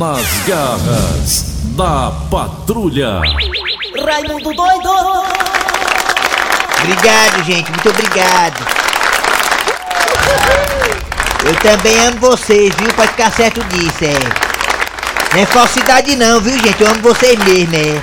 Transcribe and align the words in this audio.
Nas 0.00 0.26
garras 0.48 1.44
da 1.76 2.10
patrulha. 2.30 3.20
Raimundo 4.02 4.54
doido! 4.54 4.90
Obrigado, 6.78 7.44
gente, 7.44 7.70
muito 7.70 7.90
obrigado. 7.90 8.66
Eu 11.44 11.54
também 11.56 12.00
amo 12.06 12.18
vocês, 12.18 12.74
viu? 12.76 12.90
Pode 12.94 13.10
ficar 13.10 13.30
certo 13.30 13.62
disso, 13.64 14.02
é. 14.02 15.34
Não 15.34 15.42
é 15.42 15.44
falsidade 15.44 16.16
não, 16.16 16.40
viu, 16.40 16.58
gente? 16.58 16.82
Eu 16.82 16.88
amo 16.88 17.02
vocês 17.02 17.38
mesmo, 17.44 17.74
é. 17.76 18.00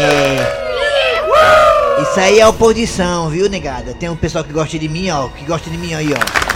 É. 0.00 0.60
Isso 2.00 2.18
aí 2.18 2.40
é 2.40 2.46
oposição, 2.46 3.28
viu, 3.28 3.46
negada? 3.50 3.92
Tem 3.92 4.08
um 4.08 4.16
pessoal 4.16 4.42
que 4.42 4.54
gosta 4.54 4.78
de 4.78 4.88
mim, 4.88 5.10
ó, 5.10 5.28
que 5.28 5.44
gosta 5.44 5.68
de 5.68 5.76
mim 5.76 5.92
aí, 5.92 6.14
ó. 6.14 6.49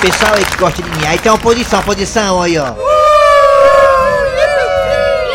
Pessoal 0.00 0.34
aí 0.34 0.44
que 0.44 0.56
gosta 0.56 0.82
de 0.82 0.90
mim. 0.90 1.06
Aí 1.06 1.18
tem 1.18 1.30
uma 1.30 1.36
oposição, 1.36 1.80
oposição 1.80 2.42
aí, 2.42 2.58
ó. 2.58 2.72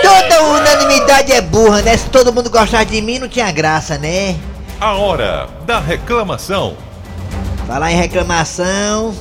Toda 0.02 0.42
unanimidade 0.44 1.32
é 1.32 1.42
burra, 1.42 1.82
né? 1.82 1.98
Se 1.98 2.10
todo 2.10 2.32
mundo 2.32 2.50
gostasse 2.50 2.86
de 2.86 3.02
mim, 3.02 3.20
não 3.20 3.28
tinha 3.28 3.52
graça, 3.52 3.98
né? 3.98 4.36
A 4.80 4.94
hora 4.94 5.48
da 5.66 5.80
reclamação. 5.80 6.76
Falar 7.68 7.92
em 7.92 7.96
reclamação. 7.96 9.14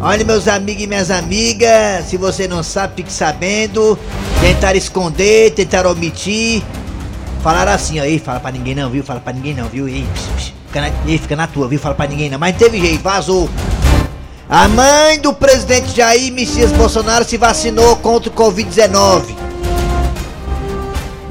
Olha, 0.00 0.24
meus 0.24 0.46
amigos 0.46 0.82
e 0.82 0.86
minhas 0.86 1.10
amigas, 1.10 2.04
se 2.06 2.16
você 2.16 2.46
não 2.46 2.62
sabe, 2.62 2.94
fique 2.96 3.12
sabendo. 3.12 3.98
Tentar 4.40 4.76
esconder, 4.76 5.52
tentar 5.52 5.86
omitir. 5.86 6.62
Falaram 7.42 7.72
assim, 7.72 8.00
ó, 8.00 8.04
ei, 8.04 8.18
fala 8.18 8.40
pra 8.40 8.50
ninguém 8.50 8.74
não, 8.74 8.90
viu? 8.90 9.02
Fala 9.02 9.20
pra 9.20 9.32
ninguém 9.32 9.54
não, 9.54 9.68
viu? 9.68 9.88
Ei, 9.88 10.06
fica, 10.66 10.80
na, 10.80 10.90
ei, 11.06 11.18
fica 11.18 11.36
na 11.36 11.46
tua, 11.46 11.68
viu? 11.68 11.78
Fala 11.78 11.94
pra 11.94 12.06
ninguém 12.06 12.28
não. 12.28 12.38
Mas 12.38 12.52
não 12.52 12.58
teve 12.58 12.80
jeito, 12.80 13.02
vazou. 13.02 13.48
A 14.48 14.68
mãe 14.68 15.18
do 15.18 15.34
presidente 15.34 15.96
Jair 15.96 16.32
Messias 16.32 16.70
Bolsonaro 16.70 17.24
se 17.24 17.36
vacinou 17.36 17.96
contra 17.96 18.30
o 18.30 18.32
Covid-19. 18.32 19.34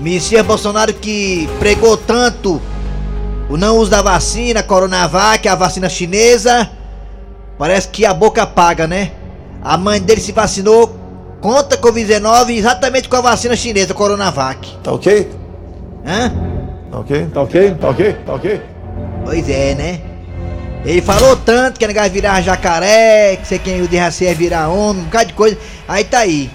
Messias 0.02 0.45
Bolsonaro 0.45 0.94
que 0.94 1.49
pregou 1.57 1.95
tanto 1.95 2.61
o 3.49 3.55
não 3.55 3.77
uso 3.77 3.89
da 3.89 4.02
vacina, 4.02 4.61
Coronavac, 4.61 5.47
a 5.47 5.55
vacina 5.55 5.88
chinesa. 5.88 6.69
Parece 7.57 7.88
que 7.88 8.05
a 8.05 8.13
boca 8.13 8.45
paga, 8.45 8.85
né? 8.85 9.13
A 9.63 9.77
mãe 9.77 10.02
dele 10.02 10.19
se 10.19 10.33
vacinou 10.33 10.94
contra 11.39 11.77
a 11.77 11.81
Covid-19 11.81 12.50
exatamente 12.50 13.07
com 13.07 13.16
a 13.16 13.22
vacina 13.22 13.55
chinesa, 13.55 13.94
Coronavac. 13.94 14.77
Tá 14.83 14.91
ok? 14.91 15.31
Hã? 16.05 16.33
Tá 16.91 17.00
ok? 17.00 17.27
Tá 17.33 17.41
ok? 17.41 17.75
Tá 17.75 17.89
ok? 17.89 18.13
Tá 18.25 18.33
ok? 18.33 18.61
Pois 19.23 19.50
é, 19.50 19.73
né? 19.73 20.14
Ele 20.86 21.02
falou 21.02 21.36
tanto 21.36 21.80
que 21.80 21.88
negócio 21.88 22.11
virar 22.11 22.41
jacaré, 22.41 23.38
que 23.38 23.47
você 23.47 23.58
quem 23.58 23.81
o 23.81 23.88
de 23.88 23.97
é 23.97 24.33
virar 24.36 24.69
homem, 24.69 25.02
um 25.02 25.05
bocado 25.05 25.25
de 25.25 25.33
coisa. 25.33 25.58
Aí 25.88 26.03
tá 26.03 26.19
aí. 26.19 26.50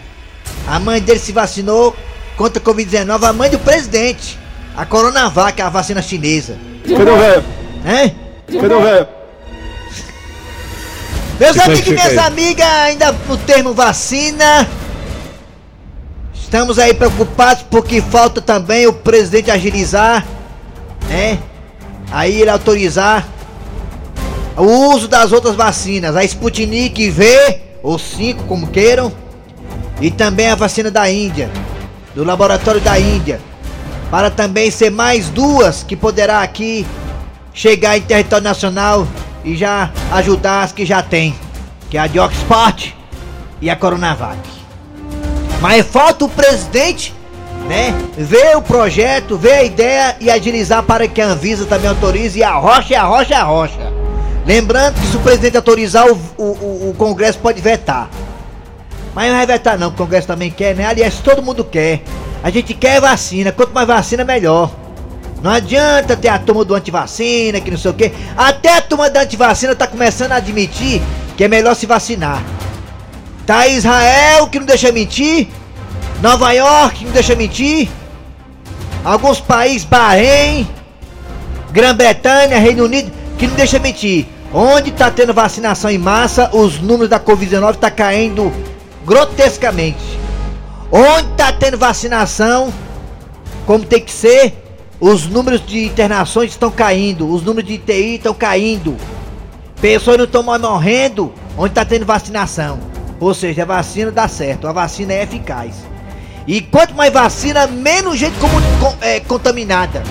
A 0.68 0.78
mãe 0.78 1.00
dele 1.00 1.18
se 1.18 1.32
vacinou 1.32 1.96
contra 2.36 2.62
a 2.62 2.64
Covid-19, 2.64 3.24
a 3.24 3.32
mãe 3.32 3.50
do 3.50 3.58
presidente. 3.58 4.38
A 4.76 4.86
Coronavac, 4.86 5.60
a 5.60 5.68
vacina 5.68 6.00
chinesa. 6.00 6.56
Cadê 6.88 7.10
o 7.10 7.16
velho? 7.16 7.44
Hein? 7.84 8.16
Cadê 8.60 8.74
o 8.74 8.80
velho? 8.80 9.08
Meus 11.40 11.58
amigos 11.58 11.86
e 11.88 11.90
minhas 11.90 12.18
amigas, 12.18 12.66
ainda 12.66 13.12
no 13.26 13.36
termo 13.36 13.74
vacina. 13.74 14.68
Estamos 16.32 16.78
aí 16.78 16.94
preocupados 16.94 17.64
porque 17.68 18.00
falta 18.00 18.40
também 18.40 18.86
o 18.86 18.92
presidente 18.92 19.50
agilizar, 19.50 20.24
né? 21.08 21.38
Aí 22.12 22.40
ele 22.40 22.50
autorizar 22.50 23.26
o 24.56 24.92
uso 24.94 25.08
das 25.08 25.32
outras 25.32 25.54
vacinas, 25.54 26.16
a 26.16 26.24
Sputnik 26.24 27.10
V, 27.10 27.60
ou 27.82 27.98
5, 27.98 28.44
como 28.44 28.66
queiram, 28.66 29.12
e 30.00 30.10
também 30.10 30.48
a 30.48 30.54
vacina 30.54 30.90
da 30.90 31.10
Índia, 31.10 31.50
do 32.14 32.24
laboratório 32.24 32.80
da 32.80 32.98
Índia, 32.98 33.40
para 34.10 34.30
também 34.30 34.70
ser 34.70 34.90
mais 34.90 35.28
duas 35.28 35.82
que 35.82 35.96
poderá 35.96 36.42
aqui 36.42 36.86
chegar 37.52 37.96
em 37.96 38.02
território 38.02 38.44
nacional 38.44 39.06
e 39.44 39.56
já 39.56 39.90
ajudar 40.12 40.62
as 40.62 40.72
que 40.72 40.84
já 40.84 41.02
tem, 41.02 41.34
que 41.88 41.96
é 41.96 42.00
a 42.00 42.06
de 42.06 42.18
Oxford 42.18 42.94
e 43.60 43.70
a 43.70 43.76
Coronavac. 43.76 44.38
Mas 45.60 45.86
falta 45.86 46.24
o 46.24 46.28
presidente, 46.28 47.14
né, 47.68 47.94
ver 48.16 48.56
o 48.56 48.62
projeto, 48.62 49.36
ver 49.36 49.52
a 49.52 49.62
ideia 49.62 50.16
e 50.20 50.30
agilizar 50.30 50.82
para 50.82 51.06
que 51.06 51.20
a 51.20 51.26
Anvisa 51.26 51.66
também 51.66 51.88
autorize 51.88 52.38
e 52.38 52.42
a 52.42 52.54
rocha, 52.54 52.98
a 52.98 53.04
rocha, 53.04 53.36
a 53.36 53.42
rocha. 53.42 53.99
Lembrando 54.46 55.00
que 55.00 55.06
se 55.06 55.16
o 55.16 55.20
presidente 55.20 55.56
autorizar, 55.56 56.06
o, 56.10 56.14
o, 56.38 56.90
o- 56.90 56.94
Congresso 56.96 57.38
pode 57.38 57.60
vetar. 57.60 58.08
Mas 59.14 59.28
não 59.28 59.36
vai 59.36 59.46
vetar 59.46 59.78
não, 59.78 59.88
o 59.88 59.92
Congresso 59.92 60.26
também 60.26 60.50
quer, 60.50 60.74
né? 60.74 60.84
Aliás, 60.86 61.14
todo 61.16 61.42
mundo 61.42 61.64
quer. 61.64 62.02
A 62.42 62.50
gente 62.50 62.72
quer 62.74 63.00
vacina, 63.00 63.52
quanto 63.52 63.72
mais 63.72 63.86
vacina, 63.86 64.24
melhor. 64.24 64.70
Não 65.42 65.50
adianta 65.50 66.16
ter 66.16 66.28
a 66.28 66.38
turma 66.38 66.64
do 66.64 66.74
antivacina, 66.74 67.60
que 67.60 67.70
não 67.70 67.78
sei 67.78 67.90
o 67.90 67.94
quê. 67.94 68.12
Até 68.36 68.76
a 68.76 68.80
turma 68.82 69.08
da 69.10 69.22
antivacina 69.22 69.74
tá 69.74 69.86
começando 69.86 70.32
a 70.32 70.36
admitir 70.36 71.02
que 71.36 71.44
é 71.44 71.48
melhor 71.48 71.74
se 71.74 71.86
vacinar. 71.86 72.42
Tá 73.46 73.66
Israel, 73.66 74.46
que 74.48 74.58
não 74.58 74.66
deixa 74.66 74.92
mentir. 74.92 75.48
Nova 76.22 76.52
York, 76.52 76.98
que 76.98 77.04
não 77.06 77.12
deixa 77.12 77.34
mentir. 77.34 77.88
Alguns 79.04 79.40
países, 79.40 79.84
Bahrein, 79.84 80.68
Grã-Bretanha, 81.72 82.58
Reino 82.58 82.84
Unido, 82.84 83.10
que 83.40 83.46
não 83.46 83.56
deixa 83.56 83.78
mentir. 83.78 84.26
Onde 84.52 84.90
tá 84.92 85.10
tendo 85.10 85.32
vacinação 85.32 85.90
em 85.90 85.98
massa, 85.98 86.50
os 86.54 86.78
números 86.80 87.08
da 87.08 87.18
Covid-19 87.18 87.76
tá 87.76 87.90
caindo 87.90 88.52
grotescamente. 89.06 90.18
Onde 90.92 91.28
tá 91.36 91.52
tendo 91.52 91.78
vacinação, 91.78 92.72
como 93.66 93.84
tem 93.84 94.00
que 94.00 94.12
ser, 94.12 94.54
os 95.00 95.26
números 95.26 95.64
de 95.64 95.84
internações 95.84 96.50
estão 96.50 96.70
caindo, 96.70 97.32
os 97.32 97.42
números 97.42 97.68
de 97.68 97.74
ITI 97.76 98.16
estão 98.16 98.34
caindo. 98.34 98.96
Pessoas 99.80 100.18
não 100.18 100.24
estão 100.24 100.42
mais 100.42 100.60
morrendo 100.60 101.32
onde 101.56 101.72
tá 101.74 101.84
tendo 101.84 102.04
vacinação. 102.04 102.78
Ou 103.18 103.32
seja, 103.34 103.62
a 103.62 103.66
vacina 103.66 104.10
dá 104.10 104.28
certo, 104.28 104.66
a 104.66 104.72
vacina 104.72 105.12
é 105.12 105.22
eficaz. 105.22 105.76
E 106.46 106.60
quanto 106.60 106.94
mais 106.94 107.12
vacina, 107.12 107.66
menos 107.66 108.18
gente 108.18 108.36
como, 108.38 108.54
com- 108.80 108.96
é, 109.00 109.20
contaminada. 109.20 110.02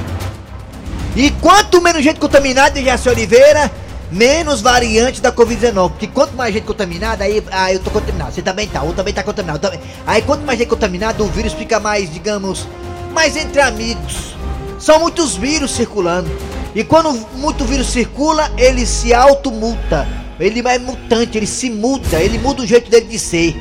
E 1.16 1.32
quanto 1.32 1.82
menos 1.82 2.04
gente 2.04 2.20
contaminada, 2.20 2.82
Jaci 2.82 3.10
Oliveira, 3.10 3.72
menos 4.12 4.62
variante 4.62 5.22
da 5.22 5.32
Covid-19. 5.32 5.90
Porque 5.90 6.08
quanto 6.08 6.36
mais 6.36 6.54
gente 6.54 6.64
contaminada, 6.66 7.24
aí 7.24 7.44
ah, 7.52 7.74
eu 7.74 7.80
tô 7.80 7.90
contaminado, 7.90 8.34
você 8.34 8.42
também 8.42 8.68
tá, 8.68 8.82
ou 8.84 8.94
também 8.94 9.14
tá 9.14 9.24
contaminado. 9.24 9.60
também- 9.60 9.80
Aí 10.06 10.22
quanto 10.22 10.46
mais 10.46 10.58
gente 10.58 10.70
contaminada, 10.70 11.24
o 11.24 11.28
vírus 11.28 11.54
fica 11.54 11.80
mais, 11.80 12.12
digamos, 12.12 12.68
mais 13.14 13.36
entre 13.36 13.60
amigos. 13.62 14.36
São 14.80 15.00
muitos 15.00 15.36
vírus 15.36 15.72
circulando. 15.72 16.30
E 16.74 16.84
quando 16.84 17.12
muito 17.36 17.66
vírus 17.66 17.88
circula, 17.88 18.50
ele 18.58 18.86
se 18.86 19.14
automulta. 19.14 20.08
Ele 20.40 20.66
é 20.66 20.80
mutante, 20.80 21.38
ele 21.38 21.48
se 21.48 21.70
muda, 21.70 22.18
ele 22.22 22.38
muda 22.38 22.62
o 22.62 22.66
jeito 22.68 22.90
dele 22.90 23.08
de 23.08 23.20
ser. 23.20 23.60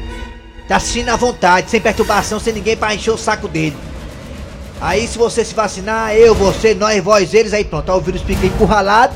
Tá 0.69 0.77
assistindo 0.77 1.09
à 1.09 1.17
vontade, 1.17 1.71
sem 1.71 1.81
perturbação, 1.81 2.39
sem 2.39 2.53
ninguém 2.53 2.77
pra 2.77 2.95
encher 2.95 3.11
o 3.11 3.19
saco 3.19 3.49
dele. 3.49 3.77
Aí 4.81 5.07
se 5.09 5.19
você 5.19 5.45
se 5.45 5.55
vacinar, 5.55 6.15
eu, 6.15 6.35
você, 6.35 6.75
nós, 6.75 7.03
vós, 7.03 7.35
eles, 7.35 7.53
aí 7.53 7.65
pronto, 7.65 7.91
aí 7.91 7.99
o 7.99 8.01
vírus 8.01 8.23
fica 8.23 8.47
encurralado 8.47 9.15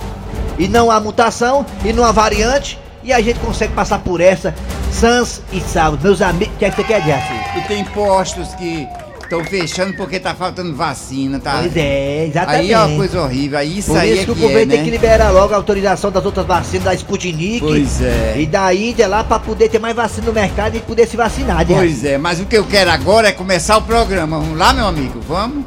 e 0.58 0.66
não 0.66 0.90
há 0.90 1.00
mutação 1.00 1.64
e 1.84 1.92
não 1.92 2.04
há 2.04 2.12
variante 2.12 2.78
e 3.04 3.12
a 3.12 3.20
gente 3.20 3.38
consegue 3.40 3.72
passar 3.72 4.00
por 4.00 4.20
essa 4.20 4.54
sans 4.90 5.40
e 5.52 5.60
salvos. 5.60 6.02
Meus 6.02 6.20
amigos, 6.20 6.54
o 6.54 6.58
que 6.58 6.64
é 6.64 6.70
que 6.70 6.76
você 6.76 6.84
quer 6.84 7.00
dizer 7.00 7.12
assim? 7.12 7.58
E 7.58 7.60
tem 7.68 7.84
postos 7.86 8.54
que 8.54 8.88
estão 9.32 9.44
fechando 9.44 9.94
porque 9.94 10.20
tá 10.20 10.34
faltando 10.34 10.75
vacina, 10.75 11.41
tá? 11.41 11.59
Pois 11.60 11.76
é, 11.76 12.26
exatamente. 12.26 12.60
Aí 12.60 12.72
é 12.72 12.78
uma 12.78 12.97
coisa 12.97 13.22
horrível, 13.22 13.59
aí 13.59 13.78
isso 13.78 13.88
Por 13.88 13.98
aí 13.98 14.12
isso 14.12 14.22
é 14.22 14.25
que 14.26 14.31
o 14.31 14.34
que 14.34 14.41
governo 14.43 14.60
é, 14.60 14.66
tem 14.66 14.78
né? 14.78 14.84
que 14.84 14.91
liberar 14.91 15.31
logo 15.31 15.54
a 15.54 15.56
autorização 15.56 16.10
das 16.10 16.25
outras 16.25 16.47
vacinas 16.47 16.84
da 16.84 16.94
Sputnik 16.94 17.60
Pois 17.60 18.03
é. 18.03 18.34
e 18.38 18.47
da 18.47 18.75
Índia 18.75 19.09
lá 19.09 19.25
pra 19.25 19.38
poder 19.38 19.71
ter 19.71 19.78
mais 19.78 19.97
vacina 19.97 20.27
no 20.27 20.33
mercado 20.33 20.77
e 20.77 20.80
poder 20.80 21.06
se 21.06 21.16
vacinar, 21.16 21.66
né? 21.66 21.74
Pois 21.74 22.04
é, 22.04 22.18
mas 22.18 22.41
o 22.41 22.45
que 22.45 22.56
eu 22.56 22.65
quero 22.65 22.91
agora 22.91 23.28
é 23.28 23.33
começar 23.33 23.78
o 23.78 23.83
programa. 23.83 24.39
Vamos 24.39 24.59
lá, 24.59 24.72
meu 24.72 24.86
amigo? 24.86 25.21
Vamos? 25.27 25.65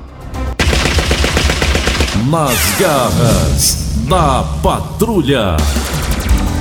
Nas 2.29 2.79
garras 2.79 3.85
da 4.07 4.43
patrulha. 4.61 5.57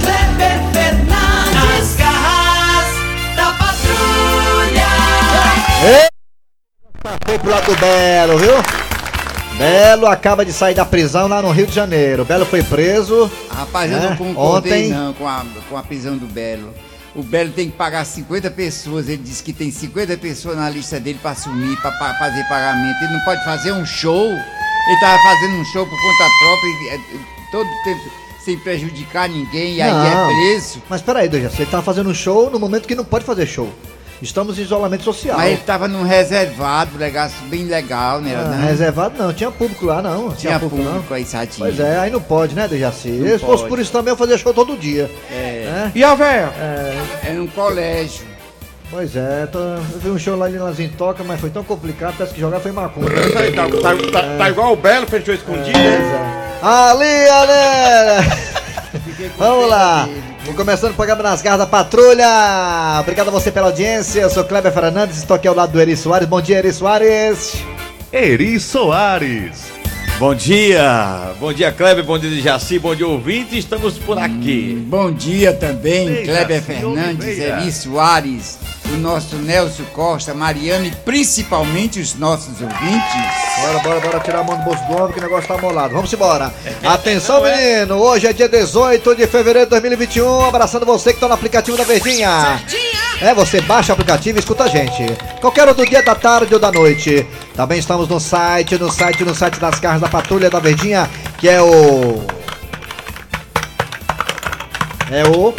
Kleber 0.01 0.73
Fernandes, 0.73 1.55
nas 1.55 1.97
garras 1.97 3.37
da 3.37 3.53
patrulha. 3.53 4.87
Foi 7.27 7.39
pro 7.39 7.51
lado 7.51 7.67
do 7.67 7.77
Belo, 7.81 8.39
viu? 8.39 8.53
Belo 9.59 10.07
acaba 10.07 10.45
de 10.45 10.53
sair 10.53 10.75
da 10.75 10.85
prisão 10.85 11.29
lá 11.29 11.41
no 11.43 11.51
Rio 11.53 11.67
de 11.67 11.75
Janeiro. 11.75 12.25
Belo 12.25 12.45
foi 12.47 12.63
preso. 12.63 13.31
Rapaz, 13.51 13.91
eu 13.93 13.99
É, 13.99 14.01
não 14.11 14.17
concordei 14.17 14.73
ontem- 14.87 14.89
não 14.91 15.13
com 15.13 15.29
a, 15.29 15.45
com 15.69 15.77
a 15.77 15.83
prisão 15.83 16.17
do 16.17 16.27
Belo. 16.27 16.73
O 17.15 17.23
Belo 17.23 17.53
tem 17.53 17.71
que 17.71 17.77
pagar 17.77 18.05
50 18.05 18.51
pessoas. 18.51 19.09
Ele 19.09 19.19
disse 19.23 19.43
que 19.43 19.53
tem 19.53 19.71
50 19.71 20.17
pessoas 20.17 20.57
na 20.57 20.69
lista 20.69 20.99
dele 20.99 21.19
pra 21.23 21.31
assumir, 21.33 21.77
pra, 21.77 21.93
pa- 21.93 22.15
fazer 22.15 22.43
pagamento. 22.49 22.97
Ele 23.05 23.13
não 23.13 23.21
pode 23.21 23.45
fazer 23.45 23.73
um 23.73 23.87
show. 23.87 24.27
Ele 24.27 25.01
tava 25.01 25.19
fazendo 25.23 25.55
um 25.61 25.65
show 25.67 25.87
por 25.87 25.97
conta 26.01 26.25
própria. 26.41 26.71
e, 26.71 26.89
é, 26.89 26.99
todo 27.53 27.69
tempo. 27.85 28.25
sem 28.45 28.59
prejudicar 28.59 29.27
ninguém, 29.27 29.77
e 29.77 29.81
aí 29.81 29.91
Não. 29.91 30.31
é 30.31 30.35
preso. 30.35 30.83
Mas 30.91 31.01
peraí, 31.01 31.29
Dejaci, 31.31 31.63
ele 31.63 31.71
tá 31.71 31.81
fazendo 31.81 32.11
um 32.11 32.15
show 32.15 32.51
no 32.51 32.59
momento 32.61 32.87
que 32.87 32.95
não 32.95 33.03
pode 33.05 33.25
fazer 33.25 33.47
show. 33.47 33.73
Estamos 34.23 34.59
em 34.59 34.63
isolamento 34.63 35.03
social. 35.03 35.37
Mas 35.37 35.53
ele 35.53 35.61
tava 35.67 35.87
num 35.89 36.03
reservado, 36.03 36.97
legal, 36.97 37.29
bem 37.49 37.65
legal, 37.65 38.21
né? 38.21 38.35
Ah, 38.37 38.49
não? 38.49 38.67
reservado 38.67 39.19
não, 39.23 39.33
tinha 39.33 39.51
público 39.51 39.87
lá 39.87 40.01
não. 40.01 40.31
Tinha 40.31 40.59
não. 40.59 40.69
público 40.69 41.13
aí, 41.13 41.25
Sadinho. 41.25 41.59
Pois 41.67 41.79
é, 41.81 41.99
aí 41.99 42.11
não 42.11 42.21
pode, 42.21 42.55
né, 42.55 42.67
Dejaci? 42.67 43.09
Não 43.09 43.29
Se 43.29 43.39
fosse 43.41 43.65
por 43.67 43.79
isso 43.79 43.93
também 43.93 44.13
eu 44.13 44.17
fazia 44.17 44.39
show 44.39 44.55
todo 44.55 44.77
dia. 44.79 45.11
É. 45.31 45.65
né? 45.67 45.93
E 45.95 46.03
a 46.03 46.15
véia? 46.15 46.53
É 47.25 47.33
num 47.33 47.47
colégio. 47.49 48.25
Pois 48.91 49.17
é, 49.17 49.47
tô- 49.47 49.59
eu 49.59 49.81
vi 50.01 50.11
um 50.11 50.19
show 50.19 50.37
lá 50.37 50.49
em 50.49 50.57
Lazinho 50.57 50.93
Toca, 50.97 51.25
mas 51.25 51.41
foi 51.41 51.51
tão 51.51 51.65
complicado, 51.65 52.15
parece 52.17 52.35
que 52.35 52.41
jogar 52.41 52.61
foi 52.61 52.71
macumba. 52.71 53.11
Tá, 53.11 53.67
tá- 53.67 54.11
tá- 54.13 54.37
tá 54.39 54.49
igual 54.51 54.73
o 54.73 54.77
Belo, 54.77 55.07
fechou 55.07 55.35
escondido, 55.35 55.77
né? 55.77 56.59
Ali, 56.63 57.27
galera! 57.27 58.55
Vamos 59.39 59.69
lá! 59.69 60.09
Vamos 60.41 60.57
começando 60.57 60.93
o 60.93 60.95
programa 60.95 61.23
nas 61.23 61.41
garras 61.41 61.61
da 61.61 61.67
patrulha! 61.67 63.01
Obrigado 63.01 63.29
a 63.29 63.31
você 63.31 63.51
pela 63.51 63.69
audiência, 63.69 64.21
eu 64.21 64.31
sou 64.31 64.45
Kleber 64.45 64.73
Fernandes, 64.73 65.19
estou 65.19 65.35
aqui 65.37 65.49
ao 65.49 65.55
lado 65.55 65.73
do 65.73 65.81
Eri 65.81 65.97
Soares. 65.97 66.29
Bom 66.29 66.41
dia, 66.41 66.59
Eri 66.59 66.73
Soares! 66.73 67.55
Eri 68.13 68.61
Soares. 68.61 69.73
Bom 70.19 70.35
dia, 70.35 71.33
bom 71.41 71.53
dia 71.53 71.73
Kleber, 71.73 72.05
bom 72.05 72.17
dia 72.19 72.31
Jaci, 72.41 72.79
bom 72.79 72.95
dia 72.95 73.07
ouvinte, 73.07 73.59
estamos 73.59 73.99
por 73.99 74.19
aqui. 74.19 74.85
Bom 74.87 75.11
dia 75.11 75.53
também, 75.53 76.09
Ei, 76.09 76.25
Kleber 76.25 76.63
Jaci 76.63 76.67
Fernandes. 76.67 77.39
Eri 77.39 77.73
Soares, 77.73 78.59
o 78.93 78.97
nosso 78.99 79.37
Nelson 79.37 79.85
Costa, 79.93 80.33
Mariano 80.35 80.87
e 80.87 80.91
principalmente 80.91 81.99
os 81.99 82.15
nossos 82.15 82.61
ouvintes. 82.61 83.54
Bora, 83.61 83.79
bora, 83.79 84.01
bora 84.01 84.21
tirar 84.21 84.41
a 84.41 84.45
mão 84.45 84.59
do 84.59 84.65
bolso 84.65 84.85
do 84.85 84.95
ombro 84.95 85.13
que 85.13 85.21
o 85.21 85.23
negócio 85.23 85.47
tá 85.47 85.57
molado. 85.57 85.95
Vamos 85.95 86.13
embora. 86.13 86.53
Atenção, 86.83 87.43
menino! 87.43 87.97
Hoje 87.97 88.27
é 88.27 88.33
dia 88.33 88.49
18 88.49 89.15
de 89.15 89.27
fevereiro 89.27 89.67
de 89.67 89.71
2021. 89.71 90.47
Abraçando 90.47 90.85
você 90.85 91.13
que 91.13 91.21
tá 91.21 91.29
no 91.29 91.35
aplicativo 91.35 91.77
da 91.77 91.85
Verdinha. 91.85 92.61
É, 93.21 93.33
você 93.33 93.61
baixa 93.61 93.93
o 93.93 93.95
aplicativo 93.95 94.39
e 94.39 94.41
escuta 94.41 94.65
a 94.65 94.69
gente. 94.69 95.07
Qualquer 95.41 95.69
outro 95.69 95.87
dia 95.87 96.03
da 96.03 96.17
tarde 96.17 96.53
ou 96.53 96.61
da 96.61 96.73
noite. 96.73 97.25
Também 97.55 97.79
estamos 97.79 98.09
no 98.09 98.19
site, 98.19 98.77
no 98.77 98.91
site, 98.91 99.25
no 99.25 99.35
site 99.35 99.61
das 99.61 99.79
carros 99.79 100.01
da 100.01 100.09
Patrulha 100.09 100.51
da 100.51 100.59
Verdinha, 100.59 101.09
que 101.39 101.49
é 101.49 101.63
o. 101.63 102.25
É 105.11 105.23
o. 105.29 105.55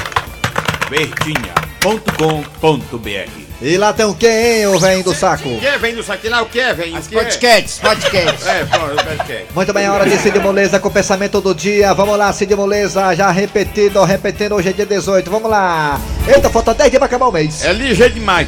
Verdinha.com.br 0.89 3.44
E 3.67 3.77
lá 3.77 3.91
tem 3.91 4.05
o 4.05 4.13
que, 4.13 4.27
hein, 4.27 4.67
ô 4.67 4.77
velho 4.77 5.03
do 5.03 5.11
saco? 5.15 5.49
O 5.49 5.59
que 5.59 5.77
vem 5.79 5.95
do 5.95 6.03
saque 6.03 6.29
lá? 6.29 6.43
O 6.43 6.45
que 6.45 6.61
vem? 6.73 6.95
As 6.95 7.07
O 7.07 7.09
que 7.09 7.17
é? 7.17 7.23
podcasts, 7.23 7.79
podcasts. 7.79 8.45
É, 8.45 8.63
podcast. 8.63 9.45
Muito 9.55 9.73
bem, 9.73 9.85
é 9.85 9.89
hora 9.89 10.07
de 10.07 10.15
Cid 10.17 10.37
Moleza 10.39 10.79
com 10.79 10.87
o 10.87 10.91
pensamento 10.91 11.41
do 11.41 11.51
dia. 11.55 11.91
Vamos 11.95 12.15
lá, 12.15 12.31
Cid 12.31 12.55
Moleza, 12.55 13.15
já 13.15 13.31
repetido, 13.31 14.03
repetindo, 14.03 14.53
hoje 14.53 14.69
é 14.69 14.71
dia 14.71 14.85
18. 14.85 15.31
Vamos 15.31 15.49
lá. 15.49 15.99
Eita, 16.27 16.47
falta 16.51 16.75
10 16.75 16.91
dias 16.91 16.99
pra 16.99 17.07
acabar 17.07 17.25
o 17.25 17.31
mês. 17.31 17.65
É 17.65 17.73
ligeiro 17.73 18.13
demais. 18.13 18.47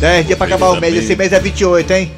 10 0.00 0.26
dias 0.26 0.36
pra 0.36 0.48
acabar 0.48 0.70
o 0.70 0.80
mês. 0.80 0.96
Esse 0.96 1.14
mês 1.14 1.32
é 1.32 1.38
28, 1.38 1.92
hein? 1.92 2.10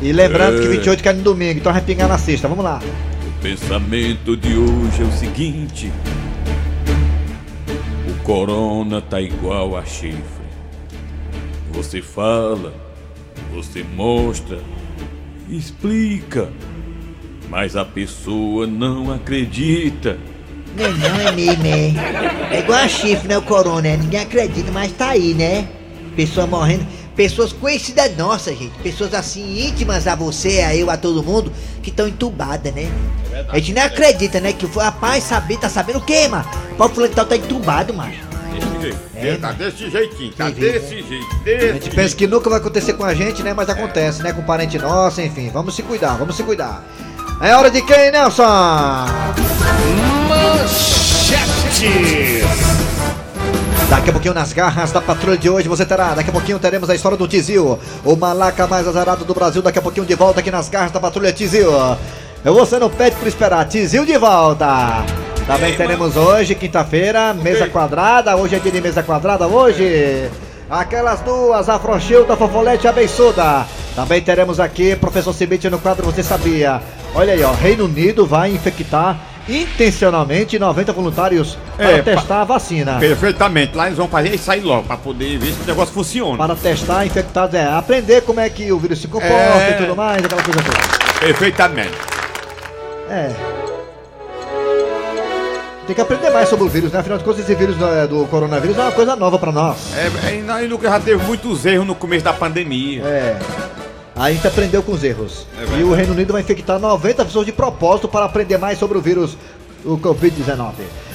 E 0.00 0.10
lembrando 0.12 0.58
que 0.60 0.66
É. 0.66 0.70
28 0.70 1.04
cai 1.04 1.12
no 1.12 1.22
domingo, 1.22 1.60
então 1.60 1.72
vai 1.72 1.82
pingar 1.82 2.08
na 2.08 2.18
sexta. 2.18 2.48
Vamos 2.48 2.64
lá. 2.64 2.80
O 3.28 3.40
pensamento 3.42 4.36
de 4.36 4.56
hoje 4.56 5.02
é 5.02 5.04
o 5.04 5.12
seguinte: 5.12 5.92
O 8.08 8.22
corona 8.24 9.00
tá 9.00 9.20
igual 9.20 9.76
a 9.76 9.84
chifre. 9.84 10.41
Você 11.72 12.02
fala, 12.02 12.72
você 13.52 13.82
mostra, 13.82 14.60
explica, 15.48 16.50
mas 17.48 17.76
a 17.76 17.84
pessoa 17.84 18.66
não 18.66 19.12
acredita. 19.12 20.18
Não, 20.76 20.90
não 20.90 21.20
é 21.20 21.32
mesmo, 21.32 21.66
é. 21.66 22.56
É 22.56 22.60
igual 22.60 22.78
a 22.78 22.88
chifre, 22.88 23.28
né? 23.28 23.36
O 23.36 23.42
corona, 23.42 23.82
né? 23.82 23.96
Ninguém 23.96 24.20
acredita, 24.20 24.70
mas 24.70 24.92
tá 24.92 25.10
aí, 25.10 25.34
né? 25.34 25.68
Pessoa 26.16 26.46
morrendo. 26.46 26.86
Pessoas 27.16 27.52
conhecidas 27.52 28.16
nossas, 28.16 28.58
gente. 28.58 28.72
Pessoas 28.82 29.12
assim, 29.12 29.66
íntimas 29.66 30.06
a 30.06 30.14
você, 30.14 30.62
a 30.62 30.74
eu, 30.74 30.90
a 30.90 30.96
todo 30.96 31.22
mundo, 31.22 31.52
que 31.82 31.90
estão 31.90 32.08
entubadas, 32.08 32.72
né? 32.72 32.90
a 33.48 33.58
gente 33.58 33.74
nem 33.74 33.82
acredita, 33.82 34.40
né? 34.40 34.52
Que 34.52 34.64
o 34.64 34.68
rapaz 34.78 35.24
saber, 35.24 35.58
tá 35.58 35.68
sabendo 35.68 35.98
o 35.98 36.02
quê, 36.02 36.28
mano? 36.28 36.48
O 36.72 36.74
Paulo 36.74 36.94
fulano 36.94 37.14
tá 37.14 37.36
entubado, 37.36 37.92
macho. 37.92 38.31
Desse 38.62 38.80
jeito. 38.80 38.98
É, 39.14 39.36
tá 39.36 39.52
desse 39.52 39.90
jeitinho. 39.90 40.32
Tá 40.32 40.50
Que 40.50 40.60
jeito, 40.60 40.80
desse 40.80 41.02
jeito. 41.02 41.26
A 41.26 41.44
Desse 41.44 41.72
gente 41.72 41.90
pensa 41.90 42.16
que 42.16 42.26
nunca 42.26 42.50
vai 42.50 42.58
acontecer 42.58 42.92
com 42.94 43.04
a 43.04 43.14
gente, 43.14 43.42
né? 43.42 43.52
Mas 43.54 43.68
acontece, 43.68 44.22
né? 44.22 44.32
Com 44.32 44.42
parente 44.42 44.78
nosso, 44.78 45.20
enfim. 45.20 45.50
Vamos 45.52 45.74
se 45.74 45.82
cuidar, 45.82 46.16
vamos 46.16 46.36
se 46.36 46.42
cuidar. 46.42 46.82
É 47.40 47.54
hora 47.56 47.70
de 47.70 47.82
quem, 47.82 48.12
Nelson? 48.12 48.42
Daqui 53.88 54.08
a 54.08 54.12
pouquinho 54.12 54.34
nas 54.34 54.52
garras 54.52 54.90
da 54.90 55.00
patrulha 55.00 55.36
de 55.36 55.50
hoje 55.50 55.68
você 55.68 55.84
terá. 55.84 56.14
Daqui 56.14 56.30
a 56.30 56.32
pouquinho 56.32 56.58
teremos 56.58 56.88
a 56.88 56.94
história 56.94 57.18
do 57.18 57.28
Tizil, 57.28 57.78
o 58.04 58.16
malaca 58.16 58.66
mais 58.66 58.86
azarado 58.88 59.24
do 59.24 59.34
Brasil. 59.34 59.60
Daqui 59.60 59.78
a 59.78 59.82
pouquinho 59.82 60.06
de 60.06 60.14
volta 60.14 60.40
aqui 60.40 60.50
nas 60.50 60.68
garras 60.68 60.92
da 60.92 61.00
patrulha 61.00 61.32
Tizil. 61.32 61.70
Você 62.44 62.78
não 62.78 62.88
pede 62.90 63.16
por 63.16 63.28
esperar, 63.28 63.66
Tizil 63.68 64.04
de 64.04 64.16
volta. 64.16 65.04
Também 65.46 65.74
teremos 65.76 66.16
hoje, 66.16 66.54
quinta-feira, 66.54 67.34
mesa 67.34 67.66
quadrada. 67.68 68.36
Hoje 68.36 68.56
é 68.56 68.58
dia 68.58 68.72
de 68.72 68.80
mesa 68.80 69.02
quadrada, 69.02 69.46
hoje. 69.46 70.30
Aquelas 70.70 71.20
duas, 71.20 71.68
a 71.68 71.78
Frochilda, 71.78 72.36
Fofolete 72.36 72.86
e 72.86 72.88
a 72.88 72.92
Beiçuda. 72.92 73.66
Também 73.94 74.22
teremos 74.22 74.58
aqui, 74.58 74.96
professor 74.96 75.34
Cibite 75.34 75.68
no 75.68 75.78
quadro 75.78 76.06
Você 76.06 76.22
Sabia. 76.22 76.80
Olha 77.14 77.34
aí, 77.34 77.42
ó, 77.42 77.52
Reino 77.52 77.84
Unido 77.84 78.24
vai 78.24 78.50
infectar 78.50 79.18
intencionalmente 79.48 80.58
90 80.58 80.92
voluntários 80.92 81.58
para 81.76 81.90
É, 81.90 82.02
testar 82.02 82.40
a 82.42 82.44
vacina. 82.44 82.94
Perfeitamente. 82.98 83.76
Lá 83.76 83.86
eles 83.86 83.98
vão 83.98 84.08
fazer 84.08 84.34
isso 84.34 84.50
aí 84.50 84.60
logo, 84.60 84.84
pra 84.84 84.96
poder 84.96 85.36
ver 85.38 85.52
se 85.52 85.60
o 85.62 85.66
negócio 85.66 85.92
funciona. 85.92 86.38
Para 86.38 86.54
testar 86.54 87.04
infectados, 87.04 87.54
é 87.54 87.66
aprender 87.66 88.22
como 88.22 88.40
é 88.40 88.48
que 88.48 88.72
o 88.72 88.78
vírus 88.78 89.00
se 89.02 89.08
comporta 89.08 89.34
É. 89.34 89.70
e 89.72 89.82
tudo 89.82 89.94
mais, 89.96 90.24
aquela 90.24 90.42
coisa 90.42 90.60
toda. 90.62 91.20
Perfeitamente. 91.20 91.92
É. 93.10 93.30
Tem 95.86 95.94
que 95.96 96.00
aprender 96.00 96.30
mais 96.30 96.48
sobre 96.48 96.64
o 96.64 96.68
vírus, 96.68 96.92
né? 96.92 97.00
Afinal 97.00 97.18
de 97.18 97.24
contas, 97.24 97.40
esse 97.40 97.54
vírus 97.54 97.76
né, 97.76 98.06
do 98.06 98.24
coronavírus 98.26 98.78
é 98.78 98.82
uma 98.82 98.92
coisa 98.92 99.16
nova 99.16 99.38
para 99.38 99.50
nós. 99.50 99.92
É, 99.96 100.36
e 100.36 100.42
nós 100.42 100.68
nunca 100.70 100.88
já 100.88 101.00
teve 101.00 101.24
muitos 101.24 101.66
erros 101.66 101.86
no 101.86 101.94
começo 101.94 102.24
da 102.24 102.32
pandemia. 102.32 103.02
É. 103.04 103.38
A 104.14 104.30
gente 104.30 104.46
aprendeu 104.46 104.82
com 104.82 104.92
os 104.92 105.02
erros. 105.02 105.46
É 105.58 105.80
e 105.80 105.82
o 105.82 105.92
Reino 105.92 106.12
Unido 106.12 106.32
vai 106.32 106.42
infectar 106.42 106.78
90 106.78 107.24
pessoas 107.24 107.46
de 107.46 107.52
propósito 107.52 108.06
para 108.08 108.24
aprender 108.26 108.58
mais 108.58 108.78
sobre 108.78 108.96
o 108.96 109.00
vírus 109.00 109.36
do 109.82 109.98
Covid-19. 109.98 110.72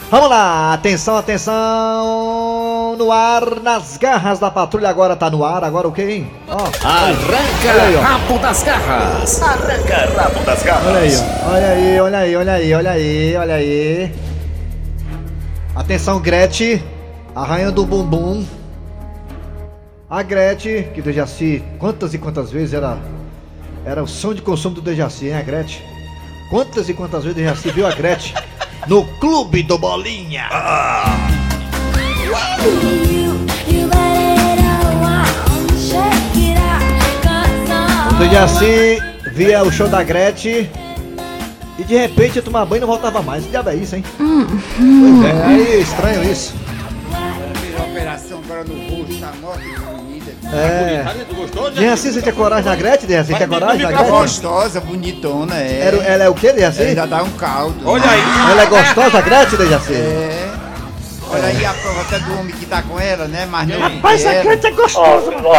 Vamos 0.09 0.29
lá, 0.29 0.73
atenção, 0.73 1.17
atenção! 1.17 2.95
No 2.97 3.11
ar, 3.11 3.61
nas 3.61 3.97
garras 3.97 4.39
da 4.39 4.49
patrulha, 4.49 4.89
agora 4.89 5.15
tá 5.15 5.29
no 5.29 5.43
ar, 5.43 5.63
agora 5.63 5.87
o 5.87 5.91
quê, 5.91 6.03
hein? 6.03 6.31
Ó, 6.47 6.55
Olha 6.55 7.83
aí, 7.83 7.95
ó. 7.95 7.99
Arranca 7.99 8.07
rabo 8.07 8.39
das 8.39 8.63
garras. 8.63 9.41
Arranca 9.41 10.09
rabo 10.15 10.39
das 10.45 10.63
garras. 10.63 11.23
olha 11.45 11.67
aí, 11.67 11.99
olha 11.99 12.17
aí, 12.19 12.35
olha 12.35 12.53
aí, 12.53 12.73
olha 12.73 12.73
aí, 12.73 12.73
olha 12.73 12.91
aí, 12.91 13.35
olha 13.37 13.55
aí. 13.55 14.26
Atenção, 15.77 16.19
Gretchen, 16.19 16.83
arranhando 17.35 17.83
o 17.83 17.85
bumbum. 17.85 18.43
A 20.09 20.23
Gretchen, 20.23 20.91
que 20.91 21.03
Dejaci, 21.03 21.63
quantas 21.77 22.15
e 22.15 22.17
quantas 22.17 22.49
vezes 22.49 22.73
era 22.73 22.97
era 23.85 24.01
o 24.01 24.07
som 24.07 24.33
de 24.33 24.41
consumo 24.41 24.73
do 24.73 24.81
Dejaci, 24.81 25.27
hein, 25.27 25.35
a 25.35 25.41
Gretchen? 25.43 25.85
Quantas 26.49 26.89
e 26.89 26.95
quantas 26.95 27.23
vezes 27.23 27.37
o 27.37 27.39
Dejaci 27.39 27.69
viu 27.69 27.85
a 27.85 27.93
Gretchen 27.93 28.33
no 28.89 29.05
Clube 29.19 29.61
do 29.61 29.77
Bolinha? 29.77 30.49
O 38.09 38.15
Dejaci 38.15 38.97
via 39.31 39.61
o 39.61 39.71
show 39.71 39.87
da 39.87 40.01
Gretchen 40.01 40.86
e 41.77 41.83
de 41.83 41.95
repente 41.95 42.37
ia 42.37 42.41
tomar 42.41 42.65
banho 42.65 42.79
e 42.79 42.81
não 42.81 42.87
voltava 42.87 43.21
mais. 43.21 43.43
Que 43.43 43.51
diabo 43.51 43.69
é 43.69 43.75
isso, 43.75 43.95
hein? 43.95 44.03
Pois 44.17 45.25
é, 45.25 45.45
aí 45.45 45.81
estranho 45.81 46.31
isso. 46.31 46.53
Operação 47.79 48.41
agora 48.43 48.63
no 48.63 48.73
rosto, 48.73 49.19
tá. 49.19 49.33
É. 50.53 51.03
Tu 51.27 51.35
gostou? 51.35 51.71
Dejaci, 51.71 52.11
você 52.11 52.21
tinha 52.21 52.33
coragem 52.33 52.65
na 52.65 52.75
Gretchen, 52.75 53.07
Dejaci? 53.07 53.33
Tinha 53.33 53.47
coragem 53.47 53.83
na 53.83 53.91
no 53.91 53.97
Gretchen? 53.97 54.11
Gostosa, 54.11 54.79
bonitona, 54.79 55.57
é. 55.57 55.79
Era, 55.81 55.97
ela 55.97 56.23
é 56.23 56.29
o 56.29 56.33
quê, 56.33 56.53
Dejaci? 56.53 56.81
Ainda 56.81 57.05
dá 57.05 57.23
um 57.23 57.31
caldo. 57.31 57.75
Olha 57.85 58.09
aí. 58.09 58.51
Ela 58.51 58.61
é 58.61 58.65
gostosa, 58.65 59.21
Gretchen, 59.21 59.57
Dejaci? 59.57 59.93
É. 59.93 60.46
Olha 61.29 61.45
aí 61.47 61.65
a 61.65 61.73
prova 61.73 62.01
até 62.01 62.19
do 62.19 62.39
homem 62.39 62.55
que 62.55 62.65
tá 62.65 62.81
com 62.81 62.99
ela, 62.99 63.25
né? 63.27 63.45
Mas 63.49 63.67
não. 63.67 63.79
Rapaz, 63.79 64.25
a 64.25 64.29
quer. 64.31 64.43
Gretchen 64.43 64.71
é 64.71 64.73
gostosa, 64.73 65.31
mano. 65.31 65.49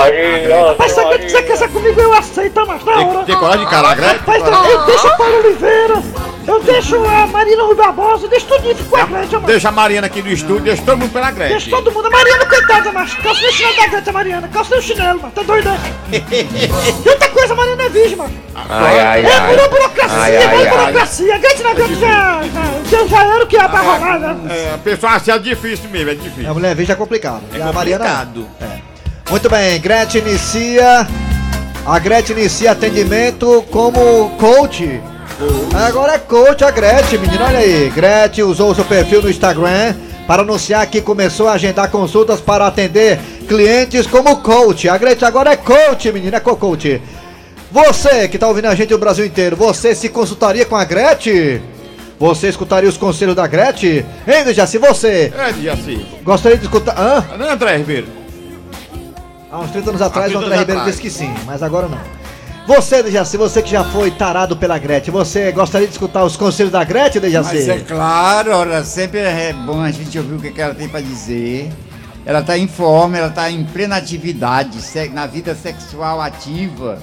Rapaz, 0.68 0.92
se 0.92 1.00
a 1.00 1.04
Gretchen 1.04 1.26
quiser 1.26 1.42
casar 1.48 1.68
comigo, 1.68 2.00
eu 2.00 2.12
aceito, 2.14 2.66
mas 2.66 2.84
na 2.84 2.92
Tem, 2.94 3.06
hora. 3.06 3.25
tem 3.26 3.37
coragem 3.37 3.64
de 3.64 3.70
calar, 3.70 3.96
Gretchen? 3.96 4.18
Rapaz, 4.18 4.42
eu 4.70 4.87
deixo 4.87 5.06
a 5.06 5.10
Paulo 5.16 5.38
Oliveira, 5.38 6.02
eu 6.46 6.62
deixo 6.62 6.96
a 7.04 7.26
Marina 7.26 7.62
Rui 7.64 7.75
Barbosa, 7.75 8.25
eu 8.25 8.30
deixo 8.30 8.46
tudo 8.46 8.70
isso 8.70 8.84
com 8.84 8.96
a 8.96 9.04
Gretchen, 9.04 9.32
mano. 9.34 9.46
Deixa 9.46 9.68
a 9.68 9.72
Mariana 9.72 10.06
aqui 10.06 10.22
do 10.22 10.28
estúdio, 10.30 10.60
deixa 10.62 10.82
todo 10.82 10.98
mundo 10.98 11.12
pela 11.12 11.30
Deixa 11.30 11.48
Gretchen. 11.48 11.70
todo 11.70 11.92
mundo. 11.92 12.06
A 12.06 12.10
Mariana, 12.10 12.46
coitada, 12.46 12.92
macho. 12.92 13.22
Calça 13.22 13.40
no 13.42 13.52
chinelo 13.52 13.76
da 13.76 13.87
Gretchen, 13.88 14.12
Mariana. 14.12 14.48
Calça 14.48 14.75
no 14.76 14.82
chinelo, 14.82 15.20
mano. 15.20 15.32
Tá 15.34 15.42
doida? 15.42 15.76
e 16.12 17.08
outra 17.08 17.27
coisa, 17.38 17.54
Maria 17.54 17.76
não 18.16 18.25
é. 18.25 18.28
Ai, 18.54 19.00
ai, 19.00 19.25
É 19.25 19.33
ai. 19.33 19.49
pura 19.54 19.68
burocracia, 19.68 20.18
Ai, 20.18 20.37
ai, 20.37 20.45
ai. 20.66 20.71
burocracia. 20.71 21.35
A 21.35 21.38
Gretchen 21.38 21.62
não 21.64 21.71
aguenta 21.71 21.95
já, 21.95 22.42
já, 22.90 23.07
já 23.07 23.25
era 23.35 23.45
o 23.45 23.47
que 23.47 23.57
é 23.57 23.68
pra 23.68 23.80
rolar, 23.80 24.18
né? 24.18 24.37
É, 24.50 24.75
a 24.75 24.78
pessoa 24.78 25.12
assim 25.14 25.30
é 25.30 25.38
difícil 25.38 25.88
mesmo, 25.90 26.11
é 26.11 26.14
difícil. 26.14 26.50
A 26.50 26.54
mulher 26.54 26.75
veja 26.75 26.92
é 26.92 26.97
complicado. 26.97 27.42
É 27.54 27.62
a 27.62 27.73
Mariana 27.73 28.04
complicado. 28.04 28.49
Muito 29.30 29.49
bem, 29.50 29.80
Gretchen 29.80 30.23
inicia. 30.23 31.07
A 31.87 31.99
Gretchen 31.99 32.37
inicia 32.38 32.73
atendimento 32.73 33.64
como 33.71 34.30
coach. 34.38 35.00
Agora 35.87 36.14
é 36.14 36.18
coach 36.18 36.64
a 36.64 36.71
Gretchen, 36.71 37.18
menina. 37.18 37.45
Olha 37.47 37.59
aí. 37.59 37.90
Gretchen 37.95 38.45
usou 38.45 38.71
o 38.73 38.75
seu 38.75 38.85
perfil 38.85 39.23
no 39.23 39.30
Instagram 39.30 39.95
para 40.26 40.42
anunciar 40.42 40.87
que 40.87 41.00
começou 41.00 41.49
a 41.49 41.52
agendar 41.52 41.90
consultas 41.90 42.40
para 42.40 42.66
atender 42.66 43.18
clientes 43.47 44.07
como 44.07 44.37
coach. 44.42 44.88
A 44.88 44.99
Gretchen 44.99 45.28
agora 45.28 45.52
é 45.52 45.57
coach, 45.57 46.11
menina. 46.11 46.38
É 46.38 46.40
co-coach. 46.40 47.00
Você 47.70 48.26
que 48.28 48.37
está 48.37 48.48
ouvindo 48.48 48.66
a 48.66 48.75
gente 48.75 48.94
o 48.94 48.98
Brasil 48.98 49.26
inteiro, 49.26 49.56
você 49.56 49.94
se 49.94 50.08
consultaria 50.08 50.64
com 50.64 50.75
a 50.76 50.84
Gretchen? 50.84 51.60
Você 52.18 52.48
escutaria 52.48 52.88
os 52.88 52.96
conselhos 52.96 53.37
da 53.37 53.46
Gretchen? 53.46 54.04
Hein, 54.26 54.52
já 54.54 54.66
se 54.66 54.78
você 54.78 55.32
É, 55.37 55.52
de 55.52 55.68
assim. 55.68 56.04
gostaria 56.25 56.56
de 56.56 56.64
escutar. 56.64 56.98
Hã? 56.98 57.25
Não 57.37 57.46
é 57.46 57.52
André 57.52 57.76
Ribeiro? 57.76 58.06
Há 59.50 59.60
uns 59.60 59.70
30 59.70 59.90
anos 59.90 60.02
atrás, 60.02 60.26
Há 60.26 60.28
30 60.30 60.38
o 60.38 60.46
André 60.46 60.58
Ribeiro 60.60 60.80
atrás. 60.80 60.96
disse 60.96 61.02
que 61.02 61.10
sim, 61.10 61.32
mas 61.46 61.62
agora 61.62 61.88
não. 61.88 61.98
Você, 62.66 63.02
Dejaci, 63.02 63.37
você 63.38 63.62
que 63.62 63.70
já 63.70 63.82
foi 63.84 64.10
tarado 64.10 64.54
pela 64.56 64.76
Gretchen, 64.78 65.12
você 65.12 65.50
gostaria 65.52 65.87
de 65.87 65.92
escutar 65.94 66.25
os 66.25 66.37
conselhos 66.37 66.72
da 66.72 66.84
Gretchen, 66.84 67.20
Dejaci? 67.20 67.54
Mas 67.54 67.68
é 67.68 67.78
claro, 67.78 68.50
ora, 68.54 68.84
sempre 68.84 69.20
é 69.20 69.52
bom 69.54 69.80
a 69.80 69.90
gente 69.90 70.18
ouvir 70.18 70.34
o 70.34 70.40
que 70.40 70.50
que 70.50 70.60
ela 70.60 70.75
tem 70.75 70.88
pra 70.88 71.00
dizer. 71.00 71.70
Ela 72.26 72.42
tá 72.42 72.58
em 72.58 72.68
forma, 72.68 73.16
ela 73.16 73.30
tá 73.30 73.50
em 73.50 73.64
plena 73.64 73.96
atividade, 73.96 74.78
na 75.14 75.26
vida 75.26 75.54
sexual 75.54 76.20
ativa. 76.20 76.98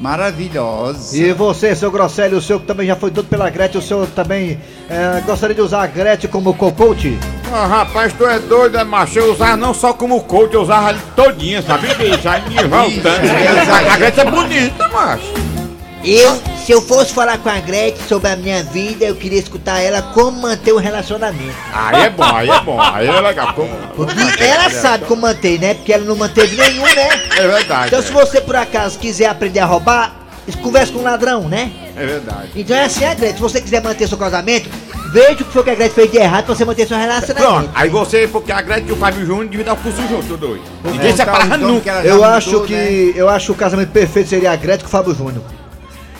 Maravilhosa. 0.00 1.14
E 1.14 1.30
você, 1.34 1.76
seu 1.76 1.90
Grosselio, 1.90 2.38
o 2.38 2.40
senhor 2.40 2.58
que 2.60 2.66
também 2.66 2.86
já 2.86 2.96
foi 2.96 3.10
todo 3.10 3.28
pela 3.28 3.50
Gretchen, 3.50 3.78
o 3.78 3.84
senhor 3.84 4.06
também 4.06 4.58
é, 4.88 5.20
gostaria 5.26 5.54
de 5.54 5.60
usar 5.60 5.82
a 5.82 5.86
Gretchen 5.86 6.30
como 6.30 6.54
co-coach? 6.54 7.18
Ah, 7.52 7.66
rapaz, 7.66 8.10
tu 8.14 8.26
é 8.26 8.38
doido, 8.38 8.78
é 8.78 8.84
macho. 8.84 9.18
Eu 9.18 9.32
usava 9.32 9.58
não 9.58 9.74
só 9.74 9.92
como 9.92 10.18
coach, 10.22 10.54
eu 10.54 10.62
usava 10.62 10.88
ali 10.88 11.00
todinha, 11.14 11.60
sabia, 11.60 11.94
bicho? 11.94 12.26
Aí 12.26 12.48
me 12.48 12.56
voltando. 12.64 13.20
A 13.92 13.98
Gretchen 13.98 14.24
é 14.26 14.30
bonita, 14.30 14.88
macho. 14.88 15.59
Eu, 16.02 16.40
se 16.64 16.72
eu 16.72 16.80
fosse 16.80 17.12
falar 17.12 17.36
com 17.38 17.50
a 17.50 17.60
Gretchen 17.60 18.06
sobre 18.08 18.30
a 18.30 18.36
minha 18.36 18.62
vida, 18.62 19.04
eu 19.04 19.14
queria 19.14 19.38
escutar 19.38 19.80
ela 19.80 20.00
como 20.00 20.40
manter 20.40 20.72
o 20.72 20.78
relacionamento. 20.78 21.54
Aí 21.74 22.04
é 22.04 22.10
bom, 22.10 22.24
aí 22.24 22.48
é 22.48 22.60
bom, 22.60 22.80
aí 22.80 23.06
é 23.06 23.20
legal. 23.20 23.52
Como... 23.52 23.68
Porque 23.94 24.42
ela 24.42 24.70
sabe 24.70 25.04
como 25.04 25.22
manter, 25.22 25.60
né? 25.60 25.74
Porque 25.74 25.92
ela 25.92 26.04
não 26.04 26.16
manteve 26.16 26.56
nenhum, 26.56 26.84
né? 26.94 27.08
É 27.36 27.46
verdade. 27.46 27.86
Então 27.88 28.02
se 28.02 28.10
você 28.12 28.40
por 28.40 28.56
acaso 28.56 28.98
quiser 28.98 29.26
aprender 29.26 29.60
a 29.60 29.66
roubar, 29.66 30.16
converse 30.62 30.90
com 30.90 31.00
um 31.00 31.02
ladrão, 31.02 31.48
né? 31.48 31.70
É 31.94 32.06
verdade. 32.06 32.48
Então 32.56 32.74
é 32.74 32.84
assim, 32.84 33.04
a 33.04 33.12
Gretchen, 33.12 33.36
se 33.36 33.42
você 33.42 33.60
quiser 33.60 33.82
manter 33.82 34.08
seu 34.08 34.16
casamento, 34.16 34.70
veja 35.12 35.32
o 35.32 35.36
que 35.36 35.44
foi 35.44 35.62
que 35.62 35.70
a 35.70 35.74
Gretchen 35.74 35.94
fez 35.94 36.10
de 36.10 36.16
errado 36.16 36.46
pra 36.46 36.54
você 36.54 36.64
manter 36.64 36.88
seu 36.88 36.96
Pronto, 36.96 37.10
relacionamento. 37.10 37.70
aí 37.74 37.90
você, 37.90 38.26
porque 38.26 38.50
a 38.50 38.62
Gretchen 38.62 38.88
e 38.88 38.92
o 38.92 38.96
Fábio 38.96 39.26
Júnior 39.26 39.48
deviam 39.48 39.64
dar 39.66 39.74
o 39.74 39.76
curso 39.76 40.00
junto, 40.08 40.34
doido. 40.38 40.62
Ninguém 40.82 41.10
Então, 41.10 41.26
separa 41.26 41.44
então, 41.44 41.58
nunca. 41.58 41.90
Eu 42.02 42.24
acho 42.24 42.62
que 42.62 42.72
né? 42.72 43.12
eu 43.14 43.28
acho 43.28 43.46
que 43.46 43.52
o 43.52 43.54
casamento 43.54 43.90
perfeito 43.90 44.30
seria 44.30 44.50
a 44.52 44.56
Gretchen 44.56 44.80
com 44.80 44.88
o 44.88 44.90
Fábio 44.90 45.14
Júnior. 45.14 45.44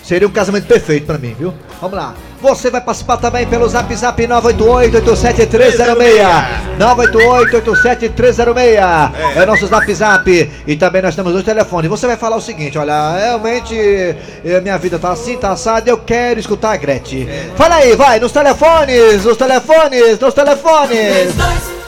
Seria 0.03 0.27
um 0.27 0.31
casamento 0.31 0.67
perfeito 0.67 1.07
pra 1.07 1.19
mim, 1.19 1.35
viu? 1.39 1.53
Vamos 1.81 1.97
lá. 1.97 2.15
Você 2.41 2.71
vai 2.71 2.81
participar 2.81 3.19
também 3.19 3.47
pelo 3.47 3.69
Zap 3.69 3.95
Zap 3.95 4.27
988-87306. 4.27 5.77
988-87306. 6.79 9.13
É. 9.37 9.43
o 9.43 9.47
nosso 9.47 9.67
Zap 9.67 9.95
Zap. 9.95 10.51
E 10.67 10.77
também 10.77 11.03
nós 11.03 11.15
temos 11.15 11.33
dois 11.33 11.45
telefones. 11.45 11.91
Você 11.91 12.07
vai 12.07 12.17
falar 12.17 12.37
o 12.37 12.41
seguinte: 12.41 12.79
olha, 12.79 13.19
realmente 13.19 13.75
eh, 13.77 14.61
minha 14.63 14.79
vida 14.79 14.99
tá 14.99 15.13
assim, 15.13 15.37
tá 15.37 15.51
assada. 15.51 15.91
Eu 15.91 15.99
quero 15.99 16.41
escutar 16.41 16.73
a 16.73 16.77
Gretchen. 16.77 17.29
Fala 17.57 17.77
aí, 17.77 17.95
vai, 17.95 18.19
nos 18.19 18.33
telefones, 18.33 19.25
nos 19.25 19.37
telefones, 19.37 20.19
nos 20.19 20.35
telefones. 20.35 21.80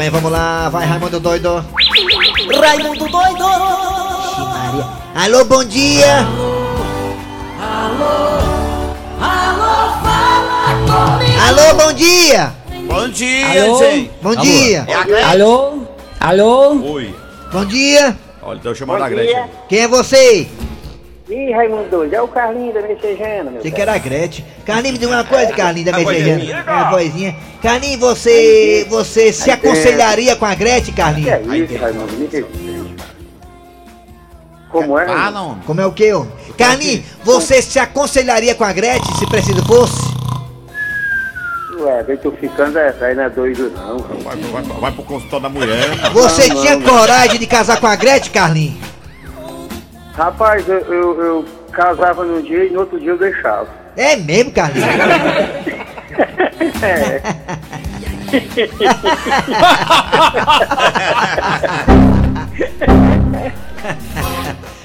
Bem, 0.00 0.08
vamos 0.08 0.32
lá. 0.32 0.70
Vai, 0.70 0.86
Raimundo 0.86 1.20
Doido. 1.20 1.62
Raimundo 2.58 3.06
doido 3.06 3.44
Maria. 4.48 4.86
Alô, 5.14 5.44
bom 5.44 5.62
dia. 5.62 6.26
Alô, 7.60 8.40
fala 9.20 11.18
comigo 11.18 11.40
Alô, 11.46 11.74
bom 11.74 11.92
dia. 11.92 12.54
Bom 12.86 13.08
dia, 13.10 13.64
Alô? 13.64 13.78
gente. 13.78 14.10
Bom 14.22 14.34
dia. 14.36 14.86
É. 14.88 15.22
Alô? 15.24 15.82
Alô? 16.18 16.92
Oi. 16.92 17.14
Bom 17.52 17.66
dia. 17.66 18.16
Olha, 18.40 18.58
tô 18.58 18.74
chamando 18.74 19.04
a 19.04 19.08
Gretchen. 19.08 19.44
Quem 19.68 19.80
é 19.80 19.88
você? 19.88 20.48
Ih, 21.30 21.52
Raimundo 21.52 21.88
doido, 21.88 22.12
é 22.12 22.20
o 22.20 22.26
Carlinho 22.26 22.72
da 22.74 22.82
Messejana, 22.82 23.52
meu 23.52 23.62
Você 23.62 23.70
que 23.70 23.80
era 23.80 23.94
a 23.94 23.98
Gretchen. 23.98 24.44
Carlinhos, 24.66 24.92
me 24.94 24.98
diga 24.98 25.12
uma 25.14 25.24
coisa, 25.24 25.52
Carlinhos 25.52 25.88
da 25.92 25.96
A 25.96 26.00
vozinha. 26.02 26.36
Messejana. 26.36 26.64
É 26.66 26.74
a 26.74 26.90
vozinha. 26.90 27.36
Carlinhos, 27.62 28.00
você, 28.00 28.86
você 28.90 29.32
se 29.32 29.48
aconselharia 29.50 30.34
com 30.34 30.44
a 30.44 30.54
Gretchen, 30.56 30.92
Que 30.92 31.00
é 31.00 31.40
isso, 31.56 31.76
Raimundo? 31.78 32.12
Me. 32.14 32.96
Como 34.70 34.98
é? 34.98 35.06
Ah, 35.08 35.30
não. 35.30 35.56
Como 35.66 35.80
é 35.80 35.86
o 35.86 35.92
que, 35.92 36.12
homem? 36.12 36.32
Carlinhos, 36.58 37.04
você 37.22 37.62
se 37.62 37.78
aconselharia 37.78 38.54
com 38.56 38.64
a 38.64 38.72
Gretchen, 38.72 39.14
se 39.16 39.26
preciso 39.26 39.64
fosse? 39.66 40.10
Ué, 41.78 42.04
eu 42.08 42.18
tô 42.18 42.32
ficando 42.32 42.76
é, 42.78 42.94
aí 43.00 43.14
não 43.14 43.22
é 43.22 43.30
doido 43.30 43.70
não. 43.70 43.98
Vai, 43.98 44.36
vai, 44.36 44.62
vai 44.62 44.92
pro 44.92 45.02
consultório 45.04 45.44
da 45.44 45.48
mulher. 45.48 45.88
Você 46.12 46.48
Não, 46.48 46.60
tinha 46.60 46.76
não. 46.76 46.82
coragem 46.98 47.38
de 47.38 47.46
casar 47.46 47.80
com 47.80 47.86
a 47.86 47.94
Gretchen, 47.94 48.32
Carlinhos? 48.32 48.90
Rapaz, 50.20 50.68
eu, 50.68 50.80
eu, 50.80 51.24
eu 51.24 51.44
casava 51.72 52.22
num 52.24 52.42
dia 52.42 52.66
e 52.66 52.70
no 52.70 52.80
outro 52.80 53.00
dia 53.00 53.12
eu 53.12 53.16
deixava. 53.16 53.66
É 53.96 54.16
mesmo, 54.16 54.52
Carlinhos? 54.52 54.86
É, 56.82 57.20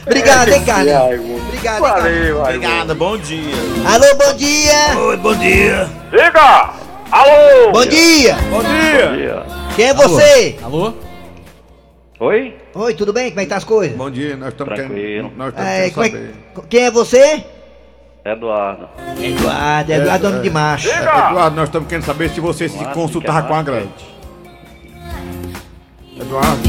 Obrigado, 0.07 0.49
hein, 0.49 0.63
Carlinhos? 0.65 1.41
Obrigado, 1.47 1.81
Carlinhos? 1.81 1.81
Valeu, 1.81 2.41
Raimundo. 2.41 2.41
Obrigado, 2.41 2.95
bom 2.95 3.17
dia. 3.17 3.55
Alô, 3.85 4.15
bom 4.15 4.33
dia. 4.37 4.97
Oi, 4.97 5.17
bom 5.17 5.35
dia. 5.35 5.89
Diga! 6.11 6.73
Alô! 7.11 7.71
Bom 7.73 7.85
dia. 7.85 8.35
Bom 8.49 8.63
dia! 8.63 9.43
Quem 9.75 9.85
é 9.89 9.93
você? 9.93 10.57
Alô? 10.63 10.93
Oi? 12.21 12.55
Oi, 12.75 12.93
tudo 12.93 13.13
bem? 13.13 13.29
Como 13.29 13.39
é 13.39 13.43
que 13.45 13.49
tá 13.49 13.55
as 13.57 13.63
coisas? 13.63 13.95
Bom 13.97 14.11
dia, 14.11 14.35
nós 14.35 14.49
estamos 14.49 14.73
querendo. 14.75 15.31
Nós 15.37 15.47
estamos 15.49 15.69
É, 15.69 15.89
querendo 15.89 16.01
é 16.01 16.09
saber. 16.09 16.35
que- 16.55 16.61
Quem 16.67 16.83
é 16.83 16.91
você? 16.91 17.43
Eduardo. 18.25 18.89
Eduardo, 19.21 19.91
Eduardo, 19.93 20.29
nome 20.31 20.43
de 20.43 20.49
macho. 20.49 20.89
É, 20.89 20.97
Eduardo, 20.97 21.55
nós 21.55 21.69
estamos 21.69 21.87
querendo 21.87 22.05
saber 22.05 22.29
se 22.31 22.39
você 22.41 22.67
se 22.67 22.83
consultava 22.85 23.43
com 23.47 23.53
a. 23.53 23.61
Gretchen. 23.63 24.15
Eduardo, 26.19 26.59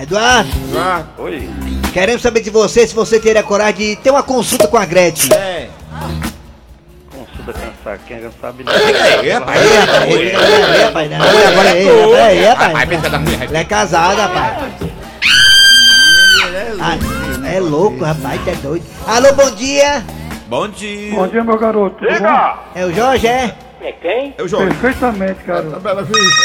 Eduardo, 0.00 0.50
Eduardo, 0.68 1.08
Oi? 1.22 1.48
queremos 1.92 2.22
saber 2.22 2.40
de 2.40 2.50
você 2.50 2.86
se 2.86 2.94
você 2.94 3.18
teria 3.20 3.42
coragem 3.42 3.74
de 3.90 3.96
ter 3.96 4.10
uma 4.10 4.22
consulta 4.22 4.66
com 4.68 4.76
a 4.78 4.84
Gretchen. 4.86 5.34
É. 5.36 5.68
Consulta 7.10 7.52
cansar, 7.52 7.98
quem 8.06 8.20
não 8.20 8.30
sabe 8.40 8.64
Aí, 8.66 9.28
rapaz. 9.30 9.60
Aí, 9.60 9.76
rapaz, 9.76 10.02
aí, 10.02 10.36
aí, 10.36 10.82
rapaz, 10.82 11.10
não, 11.10 11.16
agora 11.16 11.70
aí, 11.70 11.84
rapaz, 11.86 12.14
aí, 12.16 12.44
rapaz. 12.44 13.02
Da 13.10 13.18
mulher. 13.18 13.42
Ela 13.48 13.58
é 13.58 13.64
casada, 13.64 14.22
rapaz. 14.26 14.91
Ah, 16.80 17.46
é 17.46 17.60
louco, 17.60 18.04
rapaz, 18.04 18.40
é 18.46 18.54
doido. 18.56 18.84
Alô, 19.06 19.32
bom 19.34 19.50
dia. 19.52 20.04
Bom 20.48 20.68
dia. 20.68 21.14
Bom 21.14 21.28
dia, 21.28 21.44
meu 21.44 21.58
garoto. 21.58 21.96
Tudo 21.96 22.12
Diga! 22.12 22.58
É 22.74 22.84
o 22.84 22.92
Jorge, 22.92 23.26
é? 23.26 23.54
É 23.80 23.92
quem? 23.92 24.34
Eu 24.38 24.44
bom? 24.44 24.48
jogo. 24.48 24.66
Perfeitamente, 24.66 25.34
tá 25.44 25.54
garoto. 25.54 25.80
Bela 25.80 26.02
Vista. 26.02 26.42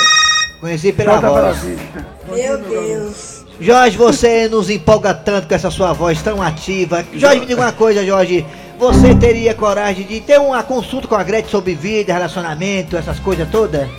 Conheci 0.59 0.91
pela 0.91 1.15
Toda 1.15 1.27
Bela 1.27 1.51
voz. 1.53 1.63
Vista. 1.63 2.05
Meu 2.29 2.57
Deus 2.57 3.45
Jorge, 3.59 3.97
você 3.97 4.47
nos 4.47 4.69
empolga 4.69 5.13
tanto 5.13 5.47
com 5.47 5.55
essa 5.55 5.71
sua 5.71 5.91
voz 5.91 6.21
tão 6.21 6.41
ativa. 6.41 7.03
Jorge, 7.13 7.39
me 7.39 7.45
diga 7.47 7.61
uma 7.61 7.71
coisa, 7.71 8.05
Jorge. 8.05 8.45
Você 8.77 9.15
teria 9.15 9.55
coragem 9.55 10.05
de 10.05 10.21
ter 10.21 10.39
uma 10.39 10.61
consulta 10.61 11.07
com 11.07 11.15
a 11.15 11.23
Gretchen 11.23 11.49
sobre 11.49 11.73
vida, 11.73 12.13
relacionamento, 12.13 12.95
essas 12.95 13.19
coisas 13.19 13.49
todas? 13.49 13.89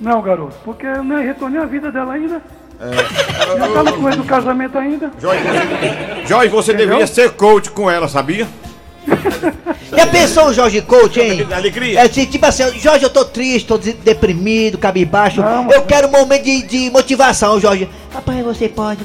Não, 0.00 0.22
garoto, 0.22 0.54
porque 0.64 0.86
eu 0.86 1.02
nem 1.02 1.26
retornei 1.26 1.60
a 1.60 1.66
vida 1.66 1.90
dela 1.90 2.12
ainda. 2.12 2.40
Já 2.80 3.68
tá 3.68 3.82
no 3.82 3.92
começo 3.92 4.18
do 4.18 4.24
casamento 4.24 4.78
ainda. 4.78 5.10
Jorge, 6.26 6.48
você, 6.48 6.72
deveria 6.72 7.06
ser 7.06 7.30
coach 7.32 7.70
com 7.70 7.90
ela, 7.90 8.08
sabia? 8.08 8.46
Já 9.90 10.06
pensou 10.06 10.48
o 10.48 10.52
Jorge 10.52 10.82
Coach, 10.82 11.18
hein? 11.18 11.46
Alegria. 11.50 12.00
É 12.00 12.02
assim, 12.02 12.26
tipo 12.26 12.44
assim, 12.44 12.78
Jorge, 12.78 13.04
eu 13.04 13.10
tô 13.10 13.24
triste, 13.24 13.66
tô 13.66 13.78
deprimido, 13.78 14.78
cabisbaixo. 14.78 15.40
Não, 15.40 15.70
eu 15.72 15.82
quero 15.82 16.08
um 16.08 16.12
momento 16.12 16.44
de, 16.44 16.62
de 16.62 16.90
motivação, 16.90 17.58
Jorge. 17.58 17.88
Rapaz, 18.12 18.44
você 18.44 18.68
pode. 18.68 19.00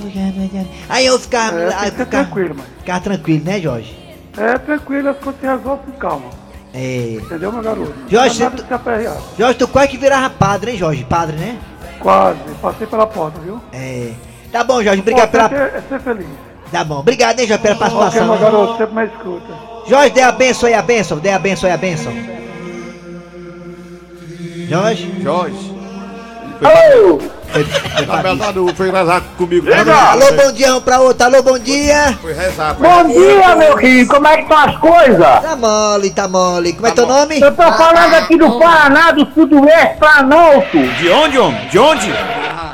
Aí 0.90 1.06
eu 1.06 1.18
ficar. 1.18 1.54
É, 1.54 1.74
aí 1.76 1.92
ficar 1.92 2.06
tranquilo, 2.06 2.56
mano. 2.56 2.68
ficar 2.80 3.00
tranquilo, 3.00 3.46
né, 3.46 3.62
Jorge? 3.62 3.98
É 4.38 4.58
tranquilo, 4.58 5.10
as 5.10 5.18
coisas 5.18 5.40
se 5.40 5.48
resolvem 5.48 5.86
com 5.86 5.92
calma. 5.94 6.44
É. 6.74 7.20
Entendeu, 7.22 7.52
meu 7.52 7.62
garoto? 7.62 7.94
Jorge, 8.10 8.44
aperrear. 8.44 9.18
Jorge, 9.38 9.60
tu 9.60 9.68
quase 9.68 9.90
que 9.90 9.98
virava 9.98 10.30
padre, 10.30 10.72
hein, 10.72 10.78
Jorge? 10.78 11.06
Padre, 11.06 11.38
né? 11.38 11.58
Quase, 12.04 12.38
passei 12.62 12.86
pela 12.86 13.08
porta, 13.08 13.40
viu? 13.40 13.60
É. 13.72 14.12
Tá 14.52 14.64
bom, 14.64 14.84
Jorge, 14.84 15.00
obrigado 15.02 15.32
pela. 15.32 15.46
é, 15.46 15.78
é 15.78 15.82
ser 15.90 16.00
feliz. 16.02 16.28
Tá 16.72 16.84
bom, 16.84 17.00
obrigado, 17.00 17.40
hein, 17.40 17.48
Jorge, 17.48 17.64
pela 17.64 17.76
participação. 17.76 18.28
meu 18.28 18.38
garoto, 18.38 18.78
sempre 18.78 18.94
mais 18.94 19.12
escuta. 19.12 19.54
Jorge, 19.88 20.10
dê 20.12 20.22
a 20.22 20.32
benção 20.32 20.68
aí, 20.68 20.76
a 20.76 20.82
benção, 20.82 21.18
dê 21.18 21.30
a 21.32 21.40
benção 21.40 21.68
aí, 21.70 21.74
a 21.74 21.78
benção. 21.78 22.14
Jorge? 24.68 25.22
Jorge. 25.22 25.74
Alô! 26.62 27.20
Na 28.08 28.18
pra 28.18 28.22
verdade, 28.22 28.60
foi 28.76 28.92
rezar 28.92 29.22
comigo. 29.38 29.68
Alô, 29.72 30.34
bom 30.34 30.52
dia, 30.52 30.76
um 30.76 30.82
pra 30.82 31.00
outro, 31.00 31.26
alô, 31.26 31.44
bom 31.44 31.60
dia. 31.60 32.18
Foi 32.22 32.34
rezar. 32.34 32.74
Bom 32.74 33.08
dia, 33.08 33.56
meu 33.56 33.78
filho, 33.78 34.08
como 34.08 34.28
é 34.28 34.38
que 34.38 34.44
estão 34.44 34.58
as 34.58 34.78
coisas? 34.78 35.20
Tá 35.20 35.56
mole, 35.56 36.10
tá 36.10 36.28
mole. 36.28 36.74
Como 36.74 36.88
é 36.88 36.92
teu 36.92 37.06
nome? 37.08 37.40
Eu 37.40 37.52
tô 37.56 37.64
falando 37.64 38.14
aqui 38.16 38.38
do 38.38 38.60
Paraná, 38.60 39.12
do 39.12 39.28
Sudoeste 39.34 39.98
Planalto. 40.00 40.78
De 40.98 41.10
onde, 41.10 41.38
homem? 41.38 41.68
De 41.68 41.80
onde? 41.80 42.14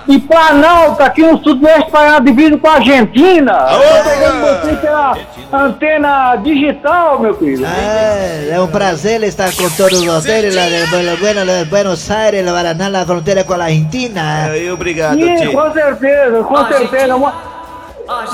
E 0.10 0.18
Planalto, 0.20 1.04
aqui 1.04 1.22
no 1.22 1.38
Sudoeste 1.44 1.92
Paraná, 1.92 2.18
dividido 2.20 2.58
com 2.58 2.68
a 2.68 2.74
Argentina. 2.78 3.68
Eu 3.72 4.04
pegando 4.04 4.42
você 4.42 4.76
pela 4.78 5.16
antena 5.54 6.36
digital, 6.38 7.20
meu 7.20 7.36
filho. 7.38 7.64
Ah, 7.64 8.50
é 8.56 8.60
um 8.60 8.66
prazer 8.68 9.22
estar 9.22 9.52
com 9.56 9.70
todos 9.70 10.04
vocês 10.04 10.56
lá 10.56 10.64
de 10.64 11.66
Buenos, 11.70 12.10
Aires, 12.10 12.44
Paraná, 12.52 12.90
na 12.90 13.06
fronteira 13.06 13.44
com 13.44 13.54
a 13.54 13.64
Argentina. 13.66 14.46
Aí, 14.46 14.72
obrigado, 14.72 15.14
Sim, 15.20 15.36
tio. 15.36 15.52
com 15.52 15.72
certeza, 15.74 16.44
com 16.44 16.66
certeza. 16.66 17.16
Uma- 17.16 17.60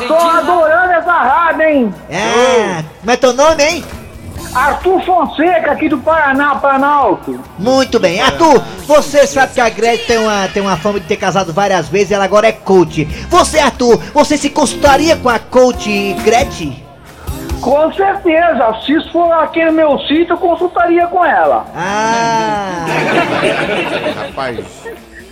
Tô 0.07 0.13
adorando 0.15 0.93
essa 0.93 1.11
rádio, 1.11 1.61
hein? 1.63 1.93
Ah, 2.09 2.83
como 3.01 3.11
é 3.11 3.17
teu 3.17 3.33
nome, 3.33 3.61
hein? 3.61 3.83
Arthur 4.55 5.01
Fonseca, 5.01 5.71
aqui 5.73 5.89
do 5.89 5.97
Paraná, 5.97 6.55
Planalto. 6.55 7.37
Muito 7.59 7.99
bem. 7.99 8.21
Arthur, 8.21 8.63
você 8.87 9.27
sabe 9.27 9.53
que 9.53 9.59
a 9.59 9.67
Gretchen 9.67 10.05
tem 10.07 10.17
uma, 10.17 10.47
tem 10.47 10.61
uma 10.63 10.77
fama 10.77 10.97
de 10.97 11.05
ter 11.05 11.17
casado 11.17 11.51
várias 11.51 11.89
vezes 11.89 12.11
e 12.11 12.13
ela 12.13 12.23
agora 12.23 12.47
é 12.47 12.53
coach. 12.53 13.03
Você, 13.29 13.59
Arthur, 13.59 14.01
você 14.13 14.37
se 14.37 14.49
consultaria 14.49 15.17
com 15.17 15.27
a 15.27 15.39
coach 15.39 16.13
Gretchen? 16.23 16.85
Com 17.59 17.91
certeza, 17.93 18.79
se 18.85 18.93
isso 18.93 19.11
for 19.11 19.29
aqui 19.33 19.65
no 19.65 19.73
meu 19.73 19.99
sítio, 19.99 20.33
eu 20.33 20.37
consultaria 20.37 21.05
com 21.07 21.25
ela. 21.25 21.65
Ah, 21.75 22.85
Rapaz. 24.27 24.65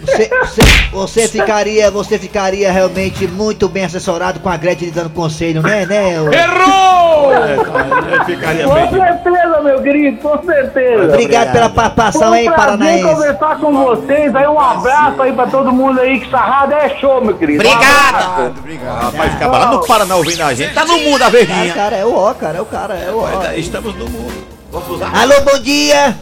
Você, 0.05 0.29
você, 0.29 0.61
você 0.91 1.27
ficaria, 1.27 1.89
você 1.91 2.19
ficaria 2.19 2.71
realmente 2.71 3.27
muito 3.27 3.67
bem 3.69 3.85
assessorado 3.85 4.39
com 4.39 4.49
a 4.49 4.57
Gretchen 4.57 4.87
lhe 4.89 4.93
dando 4.93 5.09
conselho, 5.11 5.61
né, 5.61 5.85
né? 5.85 6.19
ô? 6.21 6.31
Errou! 6.31 7.33
É, 7.33 8.25
ficaria 8.25 8.65
Com 8.65 8.73
bem. 8.73 8.89
certeza, 8.91 9.61
meu 9.63 9.81
querido, 9.81 10.17
com 10.17 10.43
certeza. 10.43 11.03
Obrigado 11.05 11.51
pela 11.53 11.69
participação 11.69 12.33
aí, 12.33 12.47
um 12.47 12.51
prazer 12.51 12.65
Paranaense. 12.77 13.03
conversar 13.15 13.59
com 13.59 13.71
vocês. 13.83 14.35
Aí 14.35 14.47
um 14.47 14.59
abraço 14.59 15.21
aí 15.21 15.31
pra 15.33 15.47
todo 15.47 15.71
mundo 15.71 15.99
aí 16.01 16.19
que 16.19 16.29
sarrada 16.29 16.75
é 16.75 16.89
show, 16.99 17.23
meu 17.23 17.35
querido. 17.37 17.65
Um 17.67 17.71
abraço. 17.71 18.53
Rapaz, 19.01 19.31
ficava 19.33 19.57
lá 19.57 19.71
no 19.71 19.85
Paraná 19.87 20.15
ouvindo 20.15 20.41
a 20.41 20.53
gente. 20.53 20.73
Tá 20.73 20.85
no 20.85 20.97
mundo 20.99 21.21
a 21.21 21.27
Ah, 21.27 21.29
verdinha. 21.29 21.73
cara, 21.73 21.95
é 21.95 22.05
o 22.05 22.13
ó, 22.13 22.33
cara, 22.33 22.57
é 22.57 22.61
o 22.61 22.65
cara, 22.65 22.93
é 22.95 23.09
o 23.11 23.19
ó. 23.19 23.43
É, 23.45 23.57
Estamos 23.57 23.95
no 23.95 24.09
mundo. 24.09 24.33
Vamos 24.71 24.89
usar. 24.89 25.11
Alô, 25.15 25.33
bom 25.41 25.59
dia! 25.59 26.15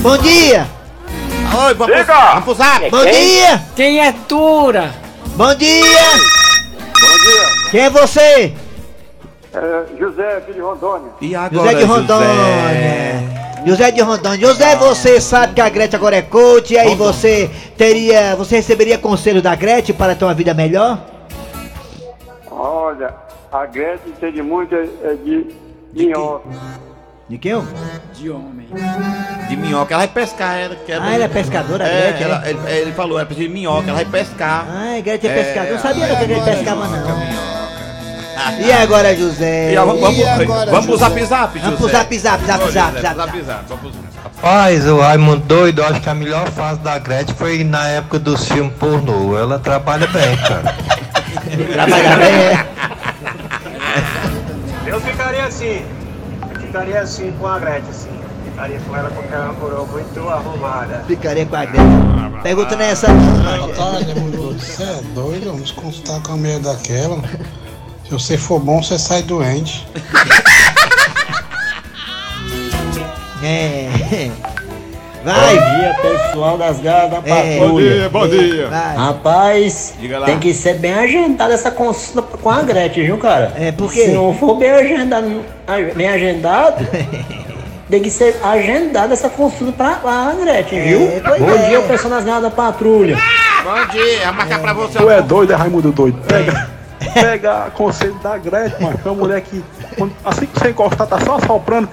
Bom 0.00 0.16
dia! 0.18 0.66
Oi, 1.56 1.74
vamos, 1.74 1.96
Diga! 1.96 2.14
vamos 2.14 2.44
pro 2.44 2.54
zap. 2.54 2.90
Bom 2.90 3.04
dia! 3.04 3.62
Quem 3.74 4.00
é 4.00 4.12
Tura? 4.28 4.92
Bom 5.34 5.54
dia! 5.54 5.78
Bom 7.00 7.18
dia. 7.24 7.70
Quem 7.70 7.80
é 7.80 7.90
você? 7.90 8.54
É, 9.54 9.84
José 9.98 10.36
aqui 10.36 10.52
de 10.52 10.60
Rondônia. 10.60 11.10
E 11.20 11.34
agora, 11.34 11.70
José 11.70 11.74
de 11.74 11.84
Rondônia. 11.84 12.28
José 13.66 13.90
de 13.90 14.00
Rondônia. 14.02 14.38
José, 14.38 14.76
você 14.76 15.20
sabe 15.20 15.54
que 15.54 15.60
a 15.60 15.68
Gretchen 15.68 15.96
agora 15.96 16.16
é 16.16 16.22
coach, 16.22 16.74
e 16.74 16.78
aí 16.78 16.94
você 16.94 17.50
teria. 17.76 18.36
Você 18.36 18.56
receberia 18.56 18.98
conselho 18.98 19.40
da 19.40 19.54
Gretchen 19.54 19.94
para 19.94 20.14
ter 20.14 20.24
uma 20.24 20.34
vida 20.34 20.52
melhor? 20.52 21.00
Olha, 22.50 23.14
a 23.50 23.64
Gretchen 23.66 24.12
entende 24.12 24.42
muito 24.42 24.74
é, 24.74 24.88
é 25.02 25.14
de 25.14 25.46
minhoca. 25.94 26.48
De 27.28 27.36
quem? 27.36 27.62
De 28.14 28.30
homem. 28.30 28.66
De 29.48 29.56
minhoca, 29.56 29.92
ela 29.94 30.06
vai 30.06 30.08
pescar. 30.08 30.56
Ela, 30.56 30.74
que 30.76 30.92
Ah, 30.92 31.14
ela 31.14 31.24
é 31.24 31.28
pescadora, 31.28 31.84
É, 31.86 32.08
Gretchen? 32.12 32.24
ela, 32.24 32.46
é? 32.46 32.50
ele, 32.50 32.58
ele 32.82 32.92
falou, 32.92 33.18
ela 33.18 33.26
precisa 33.26 33.46
de 33.48 33.52
minhoca, 33.54 33.88
ela 33.90 33.96
vai 33.96 34.04
pescar. 34.06 34.66
Ah, 34.68 34.96
a 34.96 35.00
Gretchen 35.00 35.30
é 35.30 35.38
É, 35.38 35.42
pescadora. 35.44 35.74
Não 35.74 35.80
sabia 35.82 36.06
não 36.06 36.16
que 36.16 36.22
a 36.22 36.26
Gretchen 36.26 36.42
agora 36.42 36.56
pescava, 36.56 36.88
minhoca, 36.88 37.14
não. 37.14 37.58
E 38.66 38.72
agora, 38.72 39.16
José? 39.16 39.72
E 39.72 39.76
vamos, 39.76 40.00
vamos, 40.00 40.18
E 40.18 40.24
agora, 40.24 40.70
vamos 40.70 40.86
pro 40.86 40.94
José? 40.98 41.08
zap 41.08 41.24
zap, 41.26 41.58
Vamos 41.58 41.76
pro 41.78 41.86
José. 41.88 41.98
zap 41.98 42.18
zap, 42.18 42.44
zap 42.46 42.64
Ô, 42.64 42.70
zap, 42.70 42.88
José, 42.96 43.02
zap 43.02 43.16
zap. 43.16 43.42
zap. 43.44 43.64
Vamos 43.68 43.80
pro 43.82 43.90
zap. 43.90 44.08
Rapaz, 44.24 44.86
o 44.88 45.00
Raimundo 45.00 45.42
doido, 45.44 45.82
eu 45.82 45.86
acho 45.88 46.00
que 46.00 46.08
a 46.08 46.14
melhor 46.14 46.48
fase 46.50 46.80
da 46.80 46.98
Gretchen 46.98 47.34
foi 47.36 47.62
na 47.64 47.86
época 47.88 48.18
dos 48.18 48.46
filmes 48.48 48.72
pornô. 48.78 49.36
Ela 49.38 49.58
trabalha 49.58 50.06
bem, 50.06 50.36
cara. 50.36 50.74
Trabalha 51.72 52.16
bem, 52.16 52.34
é. 52.34 52.66
Eu 54.86 55.00
ficaria 55.00 55.44
assim. 55.44 55.82
Eu 56.68 56.72
ficaria 56.72 57.00
assim 57.00 57.32
com 57.32 57.46
a 57.46 57.58
Gretchen, 57.58 57.88
assim. 57.88 58.10
Ficaria 58.44 58.78
com 58.80 58.94
ela 58.94 59.10
porque 59.10 59.34
ela 59.34 59.44
é 59.44 59.48
uma 59.48 59.54
coroa 59.54 59.86
muito 59.86 60.28
arrumada. 60.28 61.02
Ficaria 61.06 61.46
com 61.46 61.56
a 61.56 61.64
Gretchen. 61.64 62.40
Pergunta 62.42 62.76
nessa. 62.76 63.06
Olha, 63.78 64.14
meu 64.14 64.52
você 64.52 64.82
é 64.82 65.00
doido? 65.14 65.46
Vamos 65.46 65.70
consultar 65.72 66.22
com 66.22 66.32
a 66.32 66.36
mulher 66.36 66.58
daquela. 66.60 67.22
Se 68.04 68.10
você 68.10 68.36
for 68.36 68.60
bom, 68.60 68.82
você 68.82 68.98
sai 68.98 69.22
doente. 69.22 69.88
É. 73.40 74.32
Vai! 75.28 75.56
Bom 75.58 75.76
dia, 75.78 75.94
pessoal 76.00 76.56
das 76.56 76.80
garras 76.80 77.10
da 77.10 77.22
É. 77.26 77.58
Bom 77.58 77.76
dia, 77.78 78.08
bom 78.08 78.26
dia. 78.26 78.68
Vai. 78.68 78.96
Rapaz, 78.96 79.94
tem 80.24 80.38
que 80.38 80.54
ser 80.54 80.74
bem 80.78 80.94
agendada 80.94 81.52
essa 81.52 81.70
consulta 81.70 82.38
com 82.38 82.48
a 82.48 82.62
Gretchen, 82.62 83.04
viu, 83.04 83.18
cara? 83.18 83.52
É, 83.56 83.70
por 83.70 83.92
quê? 83.92 84.06
Se 84.06 84.12
não 84.12 84.32
for 84.34 84.56
bem 84.56 84.70
agendado, 84.70 85.44
bem 85.94 86.08
agendado, 86.08 86.86
tem 87.90 88.00
que 88.02 88.10
ser 88.10 88.40
agendada 88.42 89.12
essa 89.12 89.28
consulta 89.28 89.72
pra, 89.72 89.96
pra 89.96 90.32
Gretchen, 90.40 90.80
viu? 90.80 91.00
É, 91.02 91.20
Bom 91.38 91.50
é. 91.50 91.68
dia, 91.68 91.80
o 91.80 91.82
pessoal 91.86 92.14
das 92.14 92.24
garras 92.24 92.42
da 92.44 92.50
patrulha. 92.50 93.18
Bom 93.64 93.86
dia, 93.92 94.20
vai 94.24 94.32
marcar 94.32 94.60
pra 94.60 94.72
você. 94.72 94.98
Tu 94.98 95.10
é 95.10 95.20
doido, 95.20 95.52
é 95.52 95.56
Raimundo 95.56 95.92
doido. 95.92 96.18
Pega, 96.26 96.68
pega 97.12 97.70
conselho 97.74 98.14
da 98.22 98.38
Gretchen, 98.38 98.80
mano. 98.80 98.98
É 99.04 99.08
uma 99.10 99.14
mulher 99.14 99.42
que, 99.42 99.62
quando- 99.98 100.14
assim 100.24 100.46
que 100.46 100.58
você 100.58 100.70
encostar, 100.70 101.06
tá 101.06 101.20
só 101.20 101.34
assoprando. 101.36 101.86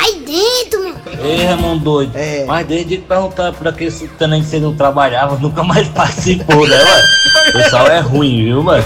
Aí 0.00 0.14
dentro, 0.20 0.82
meu. 0.82 0.94
Ei, 1.22 1.44
Ramon 1.44 1.76
doido. 1.76 2.16
É. 2.16 2.44
Mas 2.46 2.66
desde 2.66 2.96
que 2.96 3.02
perguntar 3.02 3.52
pra 3.52 3.70
que 3.70 3.84
esse 3.84 4.08
tenente 4.08 4.46
você 4.46 4.58
não 4.58 4.74
trabalhava, 4.74 5.36
nunca 5.36 5.62
mais 5.62 5.86
participou, 5.88 6.66
né, 6.66 6.76
mano? 6.82 7.04
O 7.48 7.52
pessoal 7.52 7.86
é 7.86 7.98
ruim, 7.98 8.44
viu, 8.44 8.62
mano? 8.62 8.82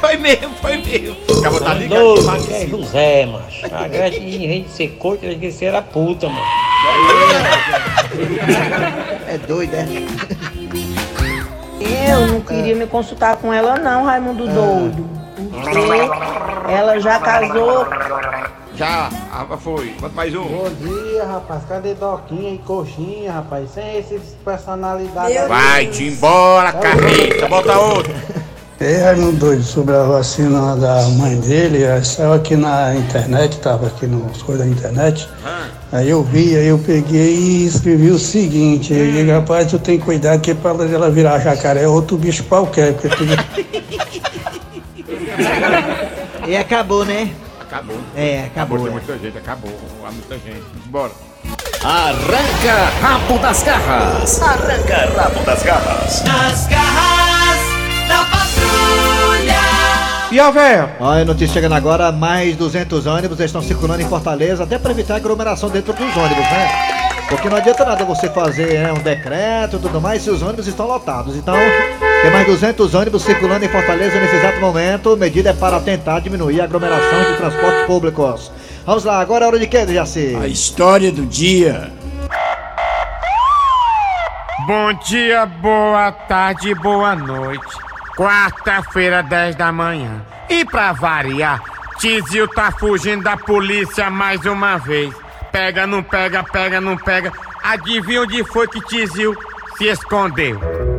Foi 0.00 0.16
mesmo, 0.16 0.54
foi 0.62 0.78
mesmo. 0.78 1.16
Acabou 1.38 1.60
tá 1.60 1.74
ligado. 1.74 2.14
Que 2.46 2.54
é 2.54 2.66
José, 2.66 3.26
macho. 3.26 3.66
A 3.74 3.88
Gretchen, 3.88 4.44
em 4.44 4.48
vez 4.48 4.64
de 4.64 4.70
ser 4.70 4.98
vez 5.20 5.38
de 5.40 5.52
ser 5.52 5.74
a 5.74 5.82
puta, 5.82 6.28
mano. 6.28 6.46
É 9.28 9.36
doido, 9.46 9.74
é? 9.74 9.86
Eu 12.10 12.26
não 12.28 12.40
queria 12.40 12.74
me 12.74 12.86
consultar 12.86 13.36
com 13.36 13.52
ela 13.52 13.76
não, 13.78 14.04
Raimundo 14.04 14.46
doido. 14.46 15.10
Porque 15.50 16.72
ela 16.72 16.98
já 16.98 17.18
casou. 17.18 17.86
Já, 18.76 19.08
ah, 19.32 19.56
foi. 19.56 19.94
Quanto 20.00 20.14
mais 20.14 20.34
um? 20.34 20.42
Bom 20.42 20.68
dia, 20.80 21.24
rapaz. 21.24 21.62
Cadê 21.68 21.94
Doquinha 21.94 22.54
e 22.54 22.58
Coxinha, 22.58 23.32
rapaz? 23.32 23.70
Sem 23.72 23.98
esses 23.98 24.20
personalidades. 24.44 25.36
aí. 25.36 25.48
Vai-te 25.48 26.08
embora, 26.08 26.72
carreta. 26.72 27.46
Bota 27.46 27.78
outro. 27.78 28.12
Ei, 28.80 28.96
Raimundo 28.96 29.38
doido, 29.38 29.62
sobre 29.62 29.94
a 29.94 30.02
vacina 30.02 30.74
da 30.76 31.02
mãe 31.10 31.38
dele, 31.38 31.84
saiu 32.04 32.32
aqui 32.32 32.56
na 32.56 32.96
internet, 32.96 33.60
tava 33.60 33.86
aqui 33.86 34.06
nos 34.06 34.42
coisas 34.42 34.66
da 34.66 34.70
internet. 34.70 35.28
Aí 35.92 36.10
eu 36.10 36.24
vi, 36.24 36.56
aí 36.56 36.66
eu 36.66 36.78
peguei 36.78 37.36
e 37.36 37.66
escrevi 37.66 38.10
o 38.10 38.18
seguinte, 38.18 38.92
eu 38.92 39.12
digo, 39.12 39.30
rapaz, 39.30 39.70
tu 39.70 39.78
tem 39.78 39.98
que 39.98 40.04
cuidar 40.04 40.36
que 40.38 40.52
para 40.52 40.84
ela 40.84 41.08
virar 41.08 41.38
jacaré 41.38 41.86
ou 41.86 41.94
outro 41.94 42.16
bicho 42.16 42.42
qualquer, 42.44 42.94
porque 42.94 43.08
tu 43.08 43.24
E 46.46 46.56
acabou, 46.56 47.04
né? 47.04 47.30
Acabou. 47.74 47.96
É, 48.14 48.44
acabou. 48.44 48.78
Tem 48.78 48.86
é. 48.86 48.90
muita 48.90 49.18
gente, 49.18 49.36
acabou. 49.38 49.72
Há 50.06 50.12
muita 50.12 50.34
gente. 50.38 50.62
Bora. 50.86 51.10
Arranca 51.82 53.00
rabo 53.02 53.38
das 53.38 53.62
garras. 53.64 54.40
Arranca 54.40 55.20
rabo 55.20 55.42
das 55.42 55.62
garras. 55.64 56.22
Nas 56.22 56.68
garras 56.68 57.58
da 58.06 58.24
patrulha. 58.26 59.60
E 60.30 60.38
a 60.38 60.50
véia? 60.52 60.96
Olha, 61.00 61.24
notícia 61.24 61.54
chegando 61.54 61.74
agora, 61.74 62.12
mais 62.12 62.56
200 62.56 63.06
ônibus 63.06 63.40
estão 63.40 63.60
circulando 63.60 64.02
em 64.02 64.08
Fortaleza, 64.08 64.62
até 64.62 64.78
para 64.78 64.92
evitar 64.92 65.16
aglomeração 65.16 65.68
dentro 65.68 65.92
dos 65.92 66.16
ônibus, 66.16 66.44
né? 66.44 66.94
Porque 67.28 67.48
não 67.48 67.56
adianta 67.56 67.84
nada 67.84 68.04
você 68.04 68.28
fazer 68.28 68.78
né, 68.78 68.92
um 68.92 69.02
decreto 69.02 69.76
e 69.76 69.78
tudo 69.80 70.00
mais 70.00 70.22
se 70.22 70.30
os 70.30 70.42
ônibus 70.42 70.68
estão 70.68 70.86
lotados. 70.86 71.34
Então, 71.34 71.56
tem 72.24 72.32
mais 72.32 72.46
200 72.46 72.94
ônibus 72.94 73.22
circulando 73.22 73.66
em 73.66 73.68
Fortaleza 73.68 74.18
nesse 74.18 74.36
exato 74.36 74.58
momento. 74.58 75.14
Medida 75.14 75.50
é 75.50 75.52
para 75.52 75.78
tentar 75.78 76.20
diminuir 76.20 76.58
a 76.58 76.64
aglomeração 76.64 77.22
de 77.22 77.36
transportes 77.36 77.84
públicos. 77.84 78.50
Vamos 78.86 79.04
lá, 79.04 79.20
agora 79.20 79.44
é 79.44 79.48
hora 79.48 79.58
de 79.58 79.66
quê, 79.66 79.86
Jaci? 79.86 80.34
A 80.40 80.48
história 80.48 81.12
do 81.12 81.26
dia. 81.26 81.92
Bom 84.66 84.94
dia, 85.06 85.44
boa 85.44 86.10
tarde, 86.12 86.74
boa 86.76 87.14
noite. 87.14 87.76
Quarta-feira, 88.16 89.22
10 89.22 89.56
da 89.56 89.70
manhã. 89.70 90.24
E 90.48 90.64
pra 90.64 90.92
variar, 90.92 91.62
Tizil 91.98 92.48
tá 92.48 92.72
fugindo 92.72 93.22
da 93.22 93.36
polícia 93.36 94.08
mais 94.08 94.46
uma 94.46 94.78
vez. 94.78 95.14
Pega, 95.52 95.86
não 95.86 96.02
pega, 96.02 96.42
pega, 96.42 96.80
não 96.80 96.96
pega. 96.96 97.30
Adivinha 97.62 98.22
onde 98.22 98.42
foi 98.44 98.66
que 98.66 98.80
Tizil 98.80 99.36
se 99.76 99.88
escondeu? 99.88 100.93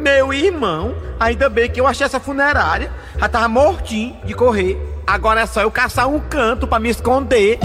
Meu 0.00 0.32
irmão, 0.32 0.94
ainda 1.18 1.50
bem 1.50 1.68
que 1.68 1.78
eu 1.78 1.86
achei 1.86 2.06
essa 2.06 2.18
funerária. 2.18 2.90
Já 3.18 3.28
tava 3.28 3.48
mortinho 3.48 4.16
de 4.24 4.32
correr. 4.32 4.78
Agora 5.06 5.42
é 5.42 5.46
só 5.46 5.60
eu 5.60 5.70
caçar 5.70 6.08
um 6.08 6.18
canto 6.18 6.66
pra 6.66 6.80
me 6.80 6.88
esconder. 6.88 7.58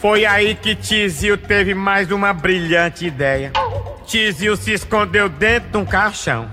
Foi 0.00 0.24
aí 0.24 0.54
que 0.54 0.76
Tizil 0.76 1.36
teve 1.36 1.74
mais 1.74 2.12
uma 2.12 2.32
brilhante 2.32 3.06
ideia. 3.06 3.52
Tizil 4.06 4.56
se 4.56 4.72
escondeu 4.72 5.28
dentro 5.28 5.70
de 5.70 5.76
um 5.78 5.84
caixão. 5.84 6.48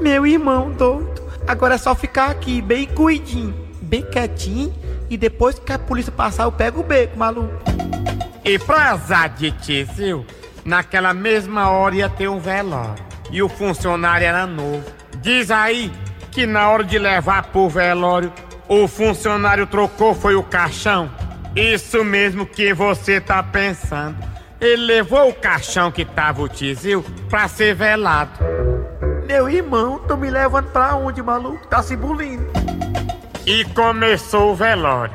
Meu 0.00 0.26
irmão 0.26 0.70
doido. 0.70 1.22
Agora 1.46 1.74
é 1.74 1.78
só 1.78 1.94
ficar 1.94 2.30
aqui, 2.30 2.62
bem 2.62 2.86
cuidinho, 2.86 3.54
bem 3.82 4.02
quietinho. 4.02 4.74
E 5.10 5.16
depois 5.18 5.58
que 5.58 5.72
a 5.72 5.78
polícia 5.78 6.12
passar, 6.12 6.44
eu 6.44 6.52
pego 6.52 6.80
o 6.80 6.84
beco, 6.84 7.18
maluco. 7.18 7.52
E 8.44 8.58
pra 8.58 8.92
azar 8.92 9.28
de 9.28 9.50
Tizil, 9.52 10.24
naquela 10.64 11.12
mesma 11.12 11.70
hora 11.70 11.96
ia 11.96 12.08
ter 12.08 12.28
um 12.28 12.38
velório. 12.38 13.07
E 13.30 13.42
o 13.42 13.48
funcionário 13.48 14.26
era 14.26 14.46
novo. 14.46 14.84
Diz 15.20 15.50
aí 15.50 15.92
que 16.30 16.46
na 16.46 16.68
hora 16.68 16.84
de 16.84 16.98
levar 16.98 17.44
pro 17.44 17.68
velório, 17.68 18.32
o 18.68 18.86
funcionário 18.86 19.66
trocou 19.66 20.14
foi 20.14 20.34
o 20.34 20.42
caixão. 20.42 21.10
Isso 21.56 22.04
mesmo 22.04 22.46
que 22.46 22.72
você 22.72 23.20
tá 23.20 23.42
pensando. 23.42 24.16
Ele 24.60 24.84
levou 24.84 25.28
o 25.28 25.34
caixão 25.34 25.90
que 25.90 26.04
tava 26.04 26.42
o 26.42 26.48
Tizil 26.48 27.04
pra 27.28 27.48
ser 27.48 27.74
velado. 27.74 28.30
Meu 29.26 29.48
irmão, 29.48 29.98
tô 29.98 30.16
me 30.16 30.30
levando 30.30 30.70
pra 30.70 30.96
onde, 30.96 31.22
maluco? 31.22 31.66
Tá 31.68 31.82
se 31.82 31.96
bulindo. 31.96 32.46
E 33.46 33.64
começou 33.66 34.52
o 34.52 34.54
velório. 34.54 35.12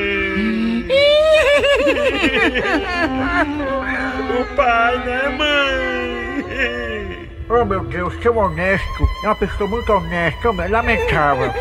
o 4.40 4.44
pai, 4.56 4.98
né, 5.04 5.28
mãe? 5.38 7.28
Oh 7.48 7.64
meu 7.64 7.80
Deus, 7.84 8.14
seu 8.22 8.36
honesto. 8.36 9.08
É 9.24 9.26
uma 9.26 9.34
pessoa 9.34 9.68
muito 9.68 9.92
honesta, 9.92 10.50
lamentável. 10.68 11.52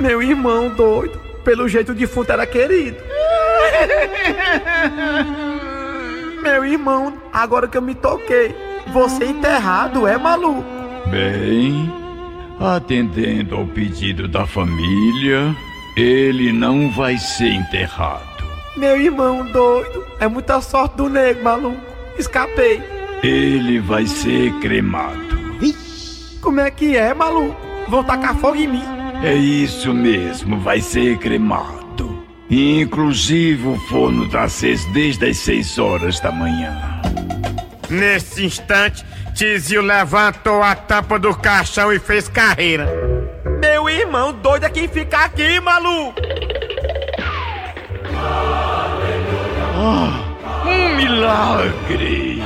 Meu 0.00 0.22
irmão 0.22 0.68
doido. 0.70 1.18
Pelo 1.44 1.68
jeito 1.68 1.92
o 1.92 1.94
defunto 1.94 2.32
era 2.32 2.46
querido. 2.46 2.96
Meu 6.42 6.64
irmão, 6.64 7.14
agora 7.32 7.68
que 7.68 7.76
eu 7.76 7.82
me 7.82 7.94
toquei, 7.94 8.54
você 8.92 9.26
enterrado 9.26 10.06
é 10.06 10.16
maluco. 10.18 10.64
Bem, 11.06 11.92
atendendo 12.58 13.56
ao 13.56 13.66
pedido 13.66 14.26
da 14.26 14.46
família, 14.46 15.54
ele 15.96 16.52
não 16.52 16.90
vai 16.90 17.16
ser 17.18 17.48
enterrado. 17.48 18.33
Meu 18.76 19.00
irmão 19.00 19.46
doido, 19.52 20.04
é 20.18 20.26
muita 20.26 20.60
sorte 20.60 20.96
do 20.96 21.08
nego, 21.08 21.44
maluco. 21.44 21.80
Escapei. 22.18 22.82
Ele 23.22 23.78
vai 23.78 24.06
ser 24.06 24.52
cremado. 24.54 25.34
Como 26.40 26.60
é 26.60 26.70
que 26.70 26.96
é, 26.96 27.14
maluco? 27.14 27.56
Vão 27.88 28.02
tacar 28.02 28.36
fogo 28.36 28.56
em 28.56 28.66
mim. 28.66 28.84
É 29.22 29.32
isso 29.32 29.94
mesmo, 29.94 30.58
vai 30.58 30.80
ser 30.80 31.16
cremado. 31.18 32.22
Inclusive 32.50 33.66
o 33.68 33.76
forno 33.88 34.28
tá 34.28 34.42
aceso 34.42 34.92
desde 34.92 35.26
as 35.26 35.38
6 35.38 35.78
horas 35.78 36.20
da 36.20 36.30
manhã. 36.30 36.76
Nesse 37.88 38.44
instante, 38.44 39.04
Tizil 39.34 39.82
levantou 39.82 40.62
a 40.62 40.74
tampa 40.74 41.18
do 41.18 41.34
caixão 41.34 41.92
e 41.92 41.98
fez 41.98 42.28
carreira. 42.28 42.86
Meu 43.60 43.88
irmão 43.88 44.32
doido 44.32 44.64
é 44.64 44.70
quem 44.70 44.88
fica 44.88 45.24
aqui, 45.24 45.58
maluco. 45.60 46.20
Ah, 49.86 50.18
um 50.64 50.96
milagre! 50.96 52.42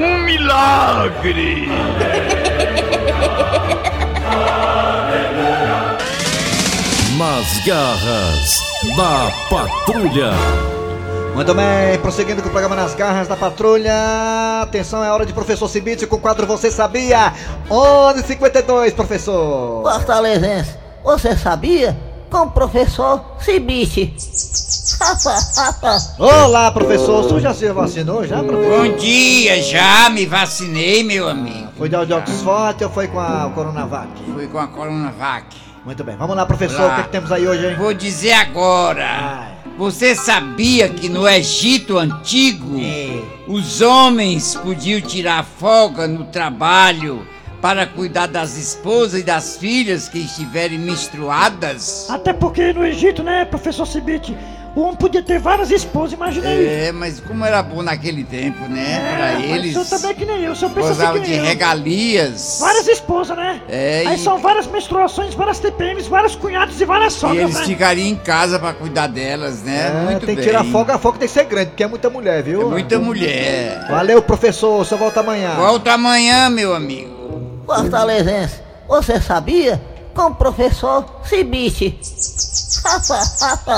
Um 0.00 0.24
milagre! 0.24 1.68
Nas 7.16 7.64
garras 7.64 8.60
da 8.96 9.30
patrulha. 9.48 10.32
Muito 11.32 11.54
bem, 11.54 11.96
prosseguindo 12.02 12.42
com 12.42 12.48
o 12.48 12.50
programa 12.50 12.74
Nas 12.74 12.92
Garras 12.96 13.28
da 13.28 13.36
Patrulha. 13.36 13.94
Atenção, 14.62 15.04
é 15.04 15.12
hora 15.12 15.24
de 15.24 15.32
professor 15.32 15.68
Cibite 15.68 16.08
com 16.08 16.16
o 16.16 16.20
quadro 16.20 16.44
Você 16.44 16.72
Sabia? 16.72 17.32
11:52, 17.70 18.92
professor. 18.94 19.84
Fortalezense, 19.84 20.74
você 21.04 21.36
sabia? 21.36 22.09
Com 22.30 22.42
o 22.42 22.50
professor 22.52 23.24
Cibite. 23.40 24.14
Olá, 26.16 26.70
professor. 26.70 27.24
O 27.24 27.28
senhor 27.28 27.40
já 27.40 27.52
se 27.52 27.72
vacinou 27.72 28.24
já, 28.24 28.40
professor? 28.40 28.88
Bom 28.88 28.96
dia, 28.96 29.60
já 29.62 30.08
me 30.08 30.26
vacinei, 30.26 31.02
meu 31.02 31.28
amigo. 31.28 31.70
Foi 31.76 31.88
de 31.88 31.96
Oxford 31.96 32.84
ou 32.84 32.90
foi 32.90 33.08
com 33.08 33.18
a 33.18 33.50
Coronavac? 33.52 34.10
Fui 34.32 34.46
com 34.46 34.58
a 34.58 34.68
Coronavac. 34.68 35.56
Muito 35.84 36.04
bem, 36.04 36.16
vamos 36.16 36.36
lá, 36.36 36.46
professor. 36.46 36.88
O 36.90 36.94
que, 36.94 37.00
é 37.00 37.04
que 37.04 37.08
temos 37.08 37.32
aí 37.32 37.48
hoje, 37.48 37.66
hein? 37.66 37.76
Vou 37.76 37.92
dizer 37.92 38.32
agora. 38.32 39.48
Você 39.76 40.14
sabia 40.14 40.88
que 40.88 41.08
no 41.08 41.26
Egito 41.26 41.98
Antigo 41.98 42.76
os 43.48 43.80
homens 43.80 44.54
podiam 44.54 45.00
tirar 45.00 45.44
folga 45.44 46.06
no 46.06 46.26
trabalho 46.26 47.26
para 47.60 47.86
cuidar 47.86 48.26
das 48.26 48.56
esposas 48.56 49.20
e 49.20 49.22
das 49.22 49.56
filhas 49.56 50.08
que 50.08 50.18
estiverem 50.18 50.78
menstruadas? 50.78 52.08
Até 52.10 52.32
porque 52.32 52.72
no 52.72 52.84
Egito, 52.84 53.22
né, 53.22 53.44
professor 53.44 53.86
Cibite, 53.86 54.36
o 54.74 54.82
homem 54.82 54.94
podia 54.96 55.20
ter 55.22 55.38
várias 55.40 55.70
esposas, 55.70 56.12
imagina 56.12 56.48
aí. 56.48 56.64
É, 56.86 56.92
mas 56.92 57.18
como 57.20 57.44
era 57.44 57.60
bom 57.62 57.82
naquele 57.82 58.22
tempo, 58.24 58.66
né? 58.68 59.14
pra 59.16 59.32
mas 59.40 59.50
eles. 59.50 59.76
O 59.76 59.84
senhor 59.84 59.98
também 60.00 60.10
é 60.10 60.14
que 60.14 60.24
nem 60.24 60.44
eu, 60.44 60.52
o 60.52 60.56
senhor 60.56 60.70
pensa 60.72 60.88
Gozava 60.88 61.10
assim 61.14 61.20
que 61.20 61.24
de 61.26 61.30
nem 61.32 61.38
eu. 61.40 61.44
regalias. 61.44 62.58
Várias 62.60 62.86
esposas, 62.86 63.36
né? 63.36 63.60
É, 63.68 64.04
Aí 64.06 64.14
e- 64.14 64.18
são 64.18 64.38
várias 64.38 64.66
menstruações, 64.68 65.34
várias 65.34 65.58
TPMs, 65.58 66.08
vários 66.08 66.36
cunhados 66.36 66.80
e 66.80 66.84
várias 66.84 67.14
E 67.16 67.18
sogras, 67.18 67.42
eles 67.42 67.54
né? 67.56 67.64
ficariam 67.66 68.06
em 68.06 68.14
casa 68.16 68.58
pra 68.60 68.72
cuidar 68.72 69.08
delas, 69.08 69.60
né? 69.62 69.88
É, 69.88 70.04
Muito 70.04 70.24
tem 70.26 70.36
que 70.36 70.40
bem. 70.42 70.50
tirar 70.50 70.64
folga, 70.64 70.94
a 70.94 70.98
folga 70.98 71.18
tem 71.18 71.26
que 71.28 71.34
ser 71.34 71.44
grande, 71.44 71.70
porque 71.70 71.82
é 71.82 71.88
muita 71.88 72.08
mulher, 72.08 72.42
viu? 72.42 72.62
É 72.62 72.64
muita 72.66 72.98
mulher. 72.98 73.86
Valeu, 73.90 74.22
professor. 74.22 74.86
Só 74.86 74.96
volta 74.96 75.18
amanhã. 75.20 75.56
Volta 75.56 75.92
amanhã, 75.94 76.48
meu 76.48 76.72
amigo. 76.74 77.10
Fortalezense, 77.76 78.60
você 78.88 79.20
sabia? 79.20 79.80
Com 80.14 80.26
o 80.26 80.34
professor 80.34 81.04
Cibite. 81.22 81.98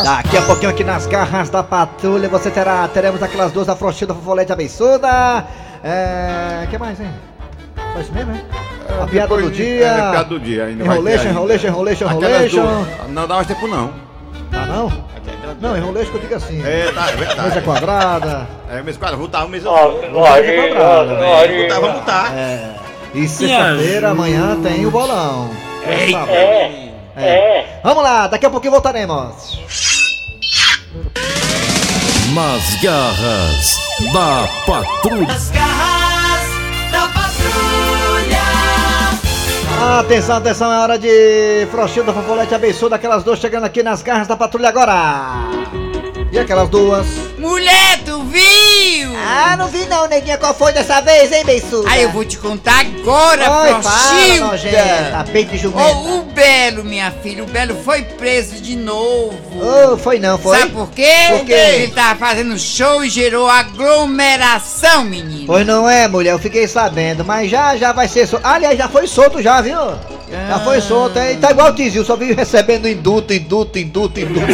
Daqui 0.04 0.36
a 0.38 0.42
pouquinho 0.42 0.70
aqui 0.70 0.84
nas 0.84 1.06
garras 1.06 1.50
da 1.50 1.62
patrulha 1.62 2.28
você 2.28 2.50
terá, 2.50 2.88
teremos 2.88 3.22
aquelas 3.22 3.52
duas 3.52 3.68
afrouxadas 3.68 4.16
fofolete 4.16 4.52
abençoada. 4.52 5.46
É. 5.84 6.66
que 6.70 6.78
mais, 6.78 6.98
hein? 7.00 7.10
Só 7.92 8.00
isso 8.00 8.12
mesmo, 8.12 8.32
hein? 8.32 8.42
a 8.88 9.06
piada 9.06 9.28
depois 9.28 9.44
do 9.44 9.50
dia. 9.50 9.86
é, 9.86 10.10
piada 10.10 10.24
do 10.24 10.40
dia 10.40 10.64
ainda 10.64 10.84
Enrolation, 10.84 11.28
enrolation, 11.28 11.68
enrolation, 11.68 12.06
enrolation. 12.06 12.86
Não 13.08 13.28
dá 13.28 13.34
mais 13.36 13.46
tempo 13.46 13.66
não. 13.66 13.92
Ah, 14.52 14.66
não? 14.66 14.92
Não, 15.60 15.76
enrolation 15.76 16.10
que 16.10 16.16
eu 16.16 16.20
digo 16.22 16.34
assim. 16.34 16.62
É, 16.64 16.90
tá, 16.92 17.10
é 17.10 17.16
verdade. 17.16 17.42
Mesa 17.42 17.62
quadrada. 17.62 18.48
É, 18.70 18.82
mesa 18.82 18.98
quadrada, 18.98 19.16
vou 19.16 19.26
botar 19.26 19.40
uma 19.40 19.48
mesa. 19.48 19.70
Botar, 21.68 21.80
vamos 21.80 21.96
botar. 22.00 22.34
É. 22.34 22.81
E 23.14 23.28
sexta-feira, 23.28 24.10
amanhã 24.10 24.58
tem 24.62 24.86
o 24.86 24.90
bolão. 24.90 25.50
Ei, 25.86 26.10
Sábado. 26.12 26.30
é, 26.30 26.88
É. 27.16 27.80
Vamos 27.82 28.02
lá, 28.02 28.26
daqui 28.26 28.46
a 28.46 28.50
pouquinho 28.50 28.72
voltaremos. 28.72 29.60
Nas 32.34 32.74
garras 32.82 33.78
da 34.14 34.48
patrulha. 34.66 35.26
Nas 35.26 35.50
garras 35.50 36.42
da 36.90 37.08
patrulha. 37.08 38.42
Atenção, 40.00 40.36
atenção, 40.36 40.72
é 40.72 40.78
hora 40.78 40.98
de 40.98 41.66
Frouxinho 41.70 42.06
da 42.06 42.14
Fofolete 42.14 42.54
abençoa 42.54 42.94
aquelas 42.94 43.22
duas 43.22 43.38
chegando 43.38 43.64
aqui 43.64 43.82
nas 43.82 44.00
garras 44.02 44.26
da 44.26 44.36
patrulha 44.36 44.70
agora. 44.70 44.94
E 46.32 46.38
aquelas 46.38 46.70
duas? 46.70 47.06
Mulher, 47.38 48.00
tu 48.06 48.22
viu? 48.22 49.12
Ah, 49.14 49.54
não 49.54 49.68
vi 49.68 49.84
não, 49.84 50.08
neguinha. 50.08 50.38
Qual 50.38 50.54
foi 50.54 50.72
dessa 50.72 51.02
vez, 51.02 51.30
hein, 51.30 51.44
beiçuda? 51.44 51.86
Ah, 51.90 51.98
eu 51.98 52.10
vou 52.10 52.24
te 52.24 52.38
contar 52.38 52.80
agora, 52.80 53.50
Oi, 53.50 53.82
fala, 53.82 54.50
nojenta, 54.50 54.76
Frouxilda. 54.78 55.24
peito 55.30 55.58
de. 55.58 55.66
Oh, 55.66 56.20
o 56.20 56.22
Belo, 56.22 56.84
minha 56.84 57.10
filha, 57.22 57.44
o 57.44 57.46
Belo 57.46 57.76
foi 57.84 58.02
preso 58.02 58.54
de 58.62 58.74
novo. 58.76 59.38
Oh, 59.60 59.98
foi 59.98 60.18
não, 60.18 60.38
foi? 60.38 60.58
Sabe 60.58 60.72
por 60.72 60.88
quê? 60.90 61.12
Por 61.28 61.44
quê? 61.44 61.52
Ele 61.52 61.88
tava 61.88 62.18
fazendo 62.18 62.58
show 62.58 63.04
e 63.04 63.10
gerou 63.10 63.46
aglomeração, 63.46 65.04
menino. 65.04 65.46
Pois 65.46 65.66
não 65.66 65.86
é, 65.86 66.08
mulher, 66.08 66.32
eu 66.32 66.38
fiquei 66.38 66.66
sabendo, 66.66 67.26
mas 67.26 67.50
já 67.50 67.76
já 67.76 67.92
vai 67.92 68.08
ser 68.08 68.26
solto. 68.26 68.46
Aliás, 68.46 68.78
já 68.78 68.88
foi 68.88 69.06
solto 69.06 69.42
já, 69.42 69.60
viu? 69.60 69.76
Já 70.32 70.60
foi 70.60 70.80
solto, 70.80 71.18
hein? 71.18 71.36
Tá 71.38 71.50
igual 71.50 71.70
o 71.70 71.74
Tizil, 71.74 72.04
só 72.04 72.16
vive 72.16 72.32
recebendo 72.32 72.88
induto, 72.88 73.34
induto, 73.34 73.78
induto, 73.78 74.18
induto. 74.18 74.46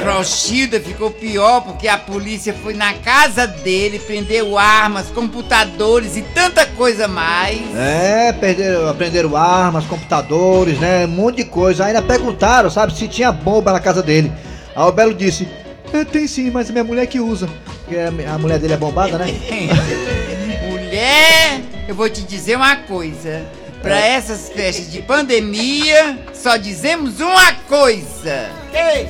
Frochilda 0.00 0.80
ficou 0.80 1.10
pior 1.10 1.60
porque 1.60 1.86
a 1.86 1.98
polícia 1.98 2.54
foi 2.54 2.72
na 2.72 2.94
casa 2.94 3.46
dele, 3.46 3.98
prendeu 3.98 4.56
armas, 4.56 5.08
computadores 5.08 6.16
e 6.16 6.22
tanta 6.22 6.64
coisa 6.64 7.06
mais. 7.06 7.60
É, 7.76 8.32
perderam, 8.32 8.88
aprenderam 8.88 9.36
armas, 9.36 9.84
computadores, 9.84 10.78
né? 10.78 11.04
Um 11.04 11.08
monte 11.08 11.36
de 11.36 11.44
coisa. 11.44 11.84
Ainda 11.84 12.00
perguntaram, 12.00 12.70
sabe, 12.70 12.96
se 12.96 13.06
tinha 13.06 13.30
bomba 13.30 13.70
na 13.70 13.80
casa 13.80 14.02
dele. 14.02 14.32
Aí 14.74 14.82
o 14.82 14.92
Belo 14.92 15.12
disse: 15.12 15.46
é, 15.92 16.04
tem 16.06 16.26
sim, 16.26 16.50
mas 16.50 16.70
minha 16.70 16.84
mulher 16.84 17.06
que 17.06 17.20
usa. 17.20 17.50
Porque 17.84 17.98
a 17.98 18.38
mulher 18.38 18.58
dele 18.58 18.72
é 18.72 18.76
bombada, 18.78 19.18
né? 19.18 19.26
Mulher, 20.70 21.60
eu 21.86 21.94
vou 21.94 22.08
te 22.08 22.22
dizer 22.22 22.56
uma 22.56 22.76
coisa. 22.76 23.44
Pra 23.82 23.98
É. 23.98 24.12
essas 24.14 24.48
festas 24.48 24.90
de 24.90 25.02
pandemia, 25.02 26.18
só 26.32 26.56
dizemos 26.56 27.20
uma 27.20 27.52
coisa. 27.68 28.48
Ei, 28.72 29.08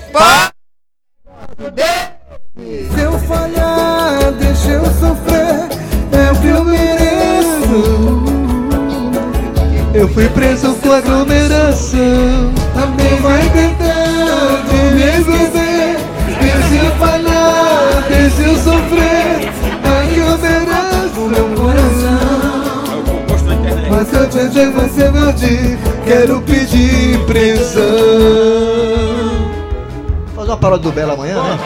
Se 2.94 3.00
eu 3.00 3.18
falhar, 3.20 4.32
deixa 4.32 4.68
eu 4.70 4.84
sofrer, 4.84 5.68
é 6.12 6.32
o 6.32 6.40
que 6.40 6.48
eu 6.48 6.64
mereço. 6.64 8.22
Eu 9.94 10.08
fui 10.08 10.28
preso 10.30 10.74
com 10.76 10.92
aglomeração. 10.92 12.52
Também 12.74 13.16
vai 13.20 13.42
tentando 13.50 14.94
me 14.94 15.02
resolver. 15.02 15.96
Deixa 16.40 16.84
eu 16.84 16.96
falhar, 16.96 18.04
deixa 18.08 18.42
eu 18.42 18.56
sofrer, 18.56 19.41
Te 24.32 24.38
ver 24.48 24.70
você 24.70 25.10
meu 25.10 25.30
dia, 25.32 25.78
quero 26.06 26.40
pedir 26.40 27.16
impressão. 27.16 27.82
Fazer 30.34 30.50
uma 30.50 30.56
paródia 30.56 30.84
do 30.84 30.92
Belo 30.92 31.12
amanhã, 31.12 31.34
né? 31.42 31.58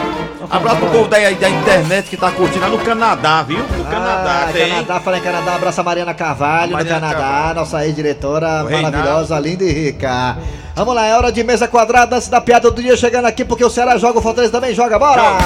Abraço 0.49 0.77
pro 0.77 0.89
povo 0.89 1.07
da, 1.07 1.17
da 1.17 1.49
internet 1.49 2.09
que 2.09 2.17
tá 2.17 2.29
curtindo 2.29 2.59
lá 2.65 2.69
no 2.69 2.77
Canadá, 2.79 3.43
viu? 3.43 3.59
No 3.59 3.83
Canadá 3.85 4.47
Ah, 4.47 4.49
tem. 4.51 4.69
Canadá, 4.69 4.99
fala 4.99 5.17
em 5.17 5.21
Canadá, 5.21 5.55
abraça 5.55 5.79
a 5.81 5.83
Mariana 5.83 6.13
Carvalho 6.13 6.71
Mariana 6.73 7.07
no 7.07 7.13
Canadá, 7.13 7.53
nossa 7.53 7.85
ex-diretora 7.85 8.63
maravilhosa, 8.65 9.39
linda 9.39 9.63
e 9.63 9.71
rica. 9.71 10.37
Vamos 10.75 10.93
lá, 10.93 11.05
é 11.05 11.15
hora 11.15 11.31
de 11.31 11.43
mesa 11.45 11.67
quadrada, 11.69 12.17
antes 12.17 12.27
da 12.27 12.41
piada 12.41 12.69
do 12.69 12.81
dia 12.81 12.97
chegando 12.97 13.25
aqui, 13.25 13.45
porque 13.45 13.63
o 13.63 13.69
Ceará 13.69 13.97
joga, 13.97 14.19
o 14.19 14.21
Fortaleza 14.21 14.51
também 14.51 14.73
joga, 14.75 14.99
bora! 14.99 15.37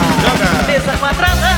Mesa 0.68 0.98
quadrada. 1.00 1.52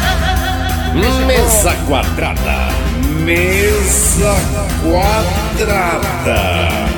Mesa 1.25 1.73
quadrada. 1.87 2.82
Mesa 3.03 4.35
quadrada. 4.81 6.39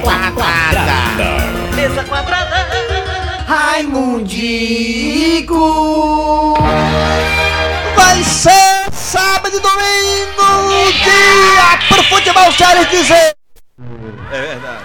Quadrada. 0.01 1.29
Mesa 1.75 2.03
quadrada. 2.03 2.67
Raimundico. 3.47 4.85
Vai 7.95 8.23
ser 8.23 8.91
sábado 8.91 9.55
e 9.55 9.59
domingo, 9.59 10.91
dia 11.03 11.77
pro 11.87 12.03
futebol 12.03 12.51
sério 12.51 12.85
dizer. 12.87 13.35
É 14.31 14.41
verdade. 14.41 14.83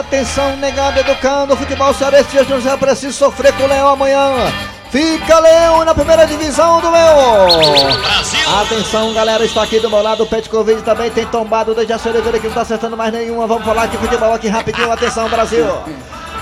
Atenção, 0.00 0.56
negado 0.56 0.98
educando, 1.00 1.54
o 1.54 1.56
futebol 1.56 1.92
cearense 1.94 2.38
hoje 2.38 2.66
não 2.66 2.78
precisa 2.78 3.12
sofrer 3.12 3.52
com 3.52 3.64
o 3.64 3.66
Leão 3.66 3.88
amanhã. 3.88 4.52
Fica 4.90 5.38
Leão 5.38 5.84
na 5.84 5.94
primeira 5.94 6.26
divisão 6.26 6.80
do 6.80 6.90
meu. 6.90 8.60
Atenção, 8.60 9.14
galera, 9.14 9.44
está 9.44 9.62
aqui 9.62 9.78
do 9.78 9.88
meu 9.88 10.02
lado. 10.02 10.24
O 10.24 10.26
Petkovic 10.26 10.82
também 10.82 11.10
tem 11.10 11.24
tombado 11.26 11.74
desde 11.74 11.92
a 11.92 11.96
Oliveira 11.96 12.38
que 12.38 12.44
não 12.44 12.50
está 12.50 12.62
acertando 12.62 12.96
mais 12.96 13.12
nenhuma. 13.12 13.46
Vamos 13.46 13.64
falar 13.64 13.86
de 13.86 13.96
futebol 13.96 14.32
aqui 14.32 14.48
rapidinho. 14.48 14.90
Atenção, 14.90 15.28
Brasil. 15.28 15.64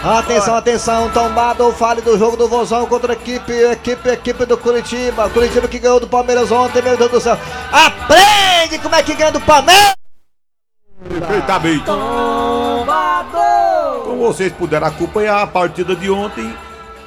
Atenção, 0.02 0.54
atenção, 0.54 1.10
tombado, 1.10 1.72
fale 1.72 2.00
do 2.00 2.16
jogo 2.16 2.36
do 2.36 2.46
Vozão 2.46 2.86
contra 2.86 3.12
a 3.12 3.16
equipe, 3.16 3.52
equipe, 3.52 4.08
equipe 4.08 4.46
do 4.46 4.56
Curitiba. 4.56 5.28
Curitiba 5.28 5.66
que 5.66 5.78
ganhou 5.78 5.98
do 5.98 6.06
Palmeiras 6.06 6.52
ontem, 6.52 6.80
meu 6.80 6.96
Deus 6.96 7.10
do 7.10 7.20
céu. 7.20 7.36
Aprende 7.72 8.78
como 8.78 8.94
é 8.94 9.02
que 9.02 9.14
ganha 9.14 9.32
do 9.32 9.40
Palmeiras. 9.40 9.94
Perfeitamente. 11.06 11.84
Como 14.04 14.18
vocês 14.18 14.52
puderam 14.52 14.86
acompanhar 14.86 15.42
a 15.42 15.46
partida 15.46 15.96
de 15.96 16.08
ontem, 16.10 16.54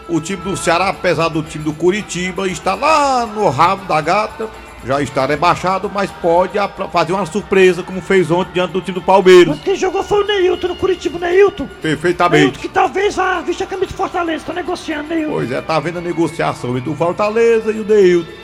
o 0.08 0.20
time 0.20 0.42
do 0.42 0.58
Ceará, 0.58 0.90
apesar 0.90 1.30
do 1.30 1.42
time 1.44 1.64
do 1.64 1.74
Curitiba, 1.74 2.48
está 2.48 2.74
lá 2.74 3.26
no 3.26 3.50
rabo 3.50 3.86
da 3.86 4.02
gata, 4.02 4.50
já 4.84 5.02
está 5.02 5.26
rebaixado, 5.26 5.90
mas 5.94 6.10
pode 6.12 6.58
fazer 6.92 7.14
uma 7.14 7.26
surpresa, 7.26 7.84
como 7.84 8.02
fez 8.02 8.32
ontem 8.32 8.54
diante 8.54 8.72
do 8.72 8.82
time 8.82 8.96
do 8.96 9.02
Palmeiras. 9.02 9.60
Quem 9.64 9.76
jogou 9.76 10.04
foi 10.04 10.24
o 10.24 10.28
Neilton 10.28 10.70
no 10.70 10.76
Curitiba, 10.76 11.20
Neilton. 11.20 11.68
Perfeitamente. 11.82 12.44
Neilton 12.44 12.60
que 12.60 12.70
talvez 12.70 13.16
vá 13.16 13.42
vestir 13.42 13.64
a 13.64 13.68
camisa 13.68 13.88
de 13.88 13.94
Fortaleza, 13.94 14.46
tá 14.46 14.54
negociando, 14.54 15.10
Neilton. 15.10 15.34
Pois 15.34 15.52
é, 15.52 15.62
tá 15.62 15.80
vendo 15.80 16.00
a 16.00 16.02
negociação 16.02 16.78
entre 16.78 16.90
o 16.90 16.96
Fortaleza 16.96 17.72
e 17.72 17.80
o 17.80 17.84
Deilton. 17.84 18.42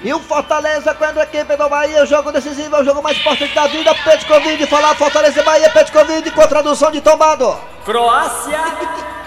E 0.00 0.14
o 0.14 0.20
Fortaleza, 0.20 0.94
quando 0.94 1.18
a 1.18 1.24
equipe 1.24 1.56
do 1.56 1.68
Bahia, 1.68 2.04
o 2.04 2.06
jogo 2.06 2.30
decisivo 2.30 2.76
é 2.76 2.80
o 2.80 2.84
jogo 2.84 3.02
mais 3.02 3.18
importante 3.18 3.52
da 3.52 3.66
vida. 3.66 3.92
Petkovic, 4.04 4.64
falar 4.66 4.94
Fortaleza 4.94 5.40
e 5.40 5.44
Bahia, 5.44 5.68
Petkovic 5.70 6.30
com 6.30 6.40
a 6.40 6.46
tradução 6.46 6.92
de 6.92 7.00
tombado. 7.00 7.56
Croácia. 7.84 8.60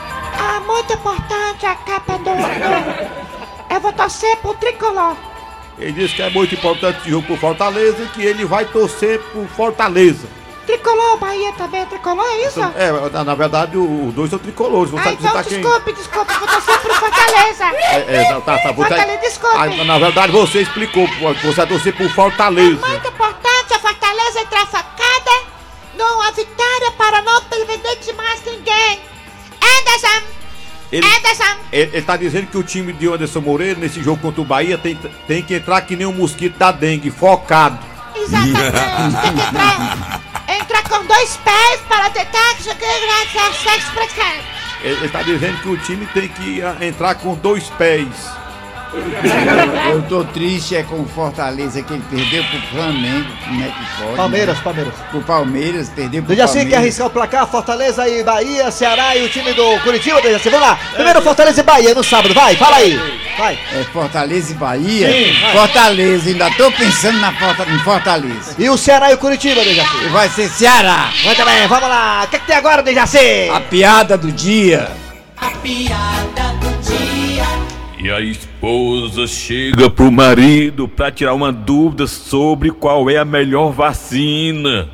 Ah, 0.44 0.60
muito 0.66 0.94
importante 0.94 1.66
a 1.66 1.76
capa 1.76 2.18
do. 2.18 2.24
do- 2.24 3.76
Eu 3.76 3.80
vou 3.80 3.94
torcer 3.94 4.36
pro 4.38 4.54
tricolor. 4.56 5.16
Ele 5.78 5.92
disse 5.94 6.16
que 6.16 6.22
é 6.22 6.30
muito 6.30 6.54
importante 6.56 7.00
esse 7.00 7.10
jogo 7.10 7.26
pro 7.28 7.38
Fortaleza 7.38 8.04
e 8.04 8.08
que 8.08 8.22
ele 8.24 8.44
vai 8.46 8.66
torcer 8.66 9.20
pro 9.32 9.48
Fortaleza. 9.48 10.28
Tricolor, 10.66 11.18
Bahia 11.18 11.52
também 11.54 11.82
é 11.82 11.86
tricolor, 11.86 12.26
é 12.26 12.46
isso? 12.48 12.60
É, 12.76 12.92
na, 13.12 13.24
na 13.24 13.36
verdade, 13.36 13.78
o- 13.78 14.08
os 14.08 14.14
dois 14.14 14.30
são 14.30 14.38
tricolores. 14.40 14.92
Você 14.92 15.00
Ah, 15.00 15.04
tá- 15.04 15.12
então 15.14 15.34
tá 15.34 15.44
quem? 15.44 15.60
desculpe, 15.62 15.94
desculpe, 15.94 16.34
vou 16.34 16.48
torcer 16.48 16.80
pro 16.80 16.94
Fortaleza. 16.96 17.64
É, 17.66 18.16
é, 18.16 18.34
tá, 18.34 18.42
tá, 18.42 18.58
você 18.58 18.74
Fortaleza, 18.76 19.18
desculpe. 19.22 19.58
Ah, 19.58 19.84
na 19.86 20.00
verdade, 20.00 20.32
você 20.32 20.62
explicou, 20.62 21.08
que 21.08 21.46
você 21.48 21.52
vai 21.54 21.68
torcer 21.68 21.94
pro 21.96 22.10
Fortaleza. 22.10 22.88
Muito 22.88 23.08
importante 23.08 23.74
a 23.74 23.80
Fortaleza 23.80 24.40
entrar 24.42 24.66
facada 24.68 25.32
numa 25.98 26.32
vitória 26.32 26.92
para 26.98 27.22
não 27.24 27.42
Ele, 30.92 31.06
Anderson! 31.06 31.60
ele, 31.72 31.92
ele 31.94 32.02
tá 32.02 32.18
dizendo 32.18 32.48
que 32.48 32.58
o 32.58 32.64
time 32.64 32.92
de 32.92 33.08
Anderson 33.08 33.40
Moreira, 33.40 33.80
nesse 33.80 34.04
jogo 34.04 34.22
contra 34.22 34.42
o 34.42 34.46
Bahia, 34.46 34.78
tem, 34.78 34.98
tem 35.28 35.42
que 35.42 35.54
entrar 35.54 35.82
que 35.82 35.96
nem 35.96 36.06
um 36.06 36.14
mosquito 36.14 36.58
da 36.58 36.72
dengue, 36.72 37.10
focado. 37.10 37.80
Exatamente, 38.14 39.22
tem 39.22 39.34
que 39.34 39.42
entrar, 39.42 40.22
entrar 40.60 40.84
com 40.84 41.06
dois 41.06 41.38
pés 41.38 41.82
para 41.88 42.10
tentar 42.10 42.56
jogar 42.62 43.54
sexo 43.54 43.92
praticante. 43.94 44.44
Ele, 44.84 44.96
ele 44.96 45.10
tá 45.10 45.22
dizendo 45.24 45.62
que 45.62 45.70
o 45.70 45.78
time 45.78 46.06
tem 46.08 46.28
que 46.28 46.62
ah, 46.62 46.76
entrar 46.82 47.16
com 47.16 47.36
dois 47.36 47.70
pés. 47.72 48.08
Eu 48.94 50.02
tô 50.04 50.24
triste 50.26 50.76
é 50.76 50.84
com 50.84 51.02
o 51.02 51.06
Fortaleza 51.08 51.82
que 51.82 51.94
ele 51.94 52.04
perdeu 52.10 52.44
pro 52.44 52.60
Flamengo, 52.70 53.30
como 53.46 53.64
é 53.64 53.68
que 53.68 54.02
pode? 54.02 54.16
Palmeiras, 54.18 54.58
né? 54.58 54.64
Palmeiras. 54.64 54.94
Pro 55.10 55.22
Palmeiras, 55.22 55.90
perdeu 55.90 56.24
pro 56.24 56.30
Dejaci 56.36 56.54
quer 56.54 56.60
Palmeiras. 56.60 56.80
arriscar 56.84 57.08
o 57.08 57.10
placar, 57.10 57.48
Fortaleza 57.48 58.08
e 58.10 58.24
Bahia, 58.24 58.70
Ceará 58.70 59.16
e 59.16 59.24
o 59.24 59.30
time 59.30 59.54
do 59.54 59.80
Curitiba, 59.80 60.22
Dejaci, 60.22 60.50
vamos 60.50 60.68
lá. 60.68 60.78
Primeiro 60.94 61.22
Fortaleza 61.22 61.62
e 61.62 61.64
Bahia 61.64 61.96
no 61.96 62.04
sábado, 62.04 62.34
vai, 62.34 62.56
fala 62.58 62.78
aí. 62.78 63.22
Vai. 63.38 63.58
É 63.74 63.84
Fortaleza 63.94 64.52
e 64.52 64.56
Bahia? 64.56 65.10
Sim, 65.10 65.40
vai. 65.40 65.52
Fortaleza, 65.54 66.30
ainda 66.30 66.52
tô 66.52 66.72
pensando 66.74 67.20
na 67.20 67.32
Forta, 67.34 67.64
em 67.64 67.80
Fortaleza. 67.80 68.56
E 68.58 68.70
o 68.70 68.78
Ceará 68.78 69.10
e 69.12 69.14
o 69.14 69.18
Curitiba, 69.18 69.64
Dejaci? 69.64 70.10
Vai 70.10 70.28
ser 70.30 70.50
Ceará. 70.50 71.10
Muito 71.24 71.46
bem, 71.46 71.68
vamos 71.68 71.88
lá. 71.88 72.24
O 72.26 72.28
que, 72.28 72.40
que 72.40 72.46
tem 72.46 72.56
agora, 72.58 72.84
Dejaci? 72.84 73.50
A 73.54 73.62
piada 73.62 74.18
do 74.18 74.32
dia. 74.32 74.92
A 75.38 75.50
piada 75.52 76.44
do 76.60 76.60
dia. 76.66 76.71
E 78.04 78.10
a 78.10 78.20
esposa 78.20 79.28
chega 79.28 79.90
pro 79.90 80.12
marido 80.12 80.88
pra 80.88 81.12
tirar 81.12 81.34
uma 81.36 81.52
dúvida 81.52 82.08
sobre 82.08 82.72
qual 82.72 83.10
é 83.10 83.18
a 83.18 83.26
melhor 83.26 83.72
vacina. 83.72 84.90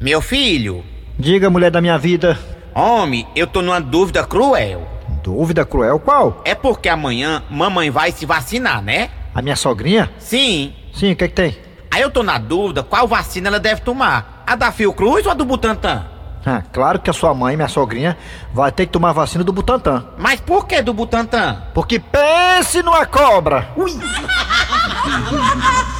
Meu 0.00 0.20
filho, 0.20 0.84
Diga, 1.18 1.50
mulher 1.50 1.70
da 1.70 1.80
minha 1.80 1.98
vida. 1.98 2.38
homem, 2.74 3.26
eu 3.34 3.46
tô 3.46 3.60
numa 3.62 3.80
dúvida 3.80 4.24
cruel. 4.24 4.88
Dúvida 5.22 5.64
cruel 5.64 5.98
qual? 5.98 6.42
É 6.44 6.54
porque 6.54 6.88
amanhã 6.88 7.42
mamãe 7.50 7.90
vai 7.90 8.10
se 8.12 8.24
vacinar, 8.26 8.82
né? 8.82 9.10
A 9.34 9.42
minha 9.42 9.56
sogrinha? 9.56 10.10
Sim. 10.18 10.72
Sim, 10.92 11.12
o 11.12 11.16
que 11.16 11.28
que 11.28 11.34
tem? 11.34 11.56
Aí 11.90 12.02
eu 12.02 12.10
tô 12.10 12.22
na 12.22 12.38
dúvida 12.38 12.82
qual 12.82 13.06
vacina 13.06 13.48
ela 13.48 13.58
deve 13.60 13.80
tomar. 13.82 14.44
A 14.46 14.54
da 14.56 14.70
Fiocruz 14.72 15.26
ou 15.26 15.32
a 15.32 15.34
do 15.34 15.44
Butantan? 15.44 16.06
Ah, 16.50 16.62
claro 16.72 16.98
que 16.98 17.10
a 17.10 17.12
sua 17.12 17.34
mãe, 17.34 17.56
minha 17.56 17.68
sogrinha, 17.68 18.16
vai 18.54 18.72
ter 18.72 18.86
que 18.86 18.92
tomar 18.92 19.10
a 19.10 19.12
vacina 19.12 19.44
do 19.44 19.52
Butantan. 19.52 20.06
Mas 20.16 20.40
por 20.40 20.66
que 20.66 20.80
do 20.80 20.94
Butantan? 20.94 21.62
Porque 21.74 21.98
pense 21.98 22.82
numa 22.82 23.04
cobra. 23.04 23.68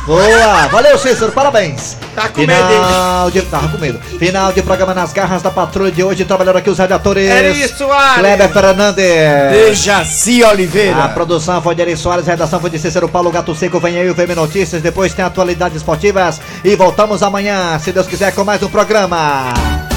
Boa, 0.06 0.68
valeu 0.68 0.96
Cícero, 0.96 1.32
parabéns. 1.32 1.98
Tá 2.14 2.30
com 2.30 2.40
Final 2.40 3.30
de... 3.30 3.42
Tava 3.42 3.68
com 3.68 3.76
medo. 3.76 3.98
Final 3.98 4.50
de 4.54 4.62
programa 4.62 4.94
nas 4.94 5.12
garras 5.12 5.42
da 5.42 5.50
patrulha 5.50 5.92
de 5.92 6.02
hoje, 6.02 6.24
trabalharam 6.24 6.60
aqui 6.60 6.70
os 6.70 6.78
redatores. 6.78 7.28
Eri 7.28 7.68
Soares. 7.68 8.20
Kleber 8.20 8.48
Fernandes. 8.48 9.04
Dejaci 9.52 10.42
Oliveira. 10.42 11.04
A 11.04 11.08
produção 11.10 11.60
foi 11.60 11.74
de 11.74 11.82
Eri 11.82 11.94
Soares, 11.94 12.26
a 12.26 12.30
redação 12.30 12.58
foi 12.58 12.70
de 12.70 12.78
Cícero 12.78 13.06
Paulo 13.06 13.30
Gato 13.30 13.54
Seco, 13.54 13.78
vem 13.78 13.98
aí 13.98 14.08
o 14.08 14.14
VM 14.14 14.34
Notícias, 14.34 14.80
depois 14.80 15.12
tem 15.12 15.22
atualidades 15.22 15.76
esportivas 15.76 16.40
e 16.64 16.74
voltamos 16.74 17.22
amanhã, 17.22 17.78
se 17.78 17.92
Deus 17.92 18.06
quiser, 18.06 18.34
com 18.34 18.44
mais 18.44 18.62
um 18.62 18.68
programa. 18.68 19.87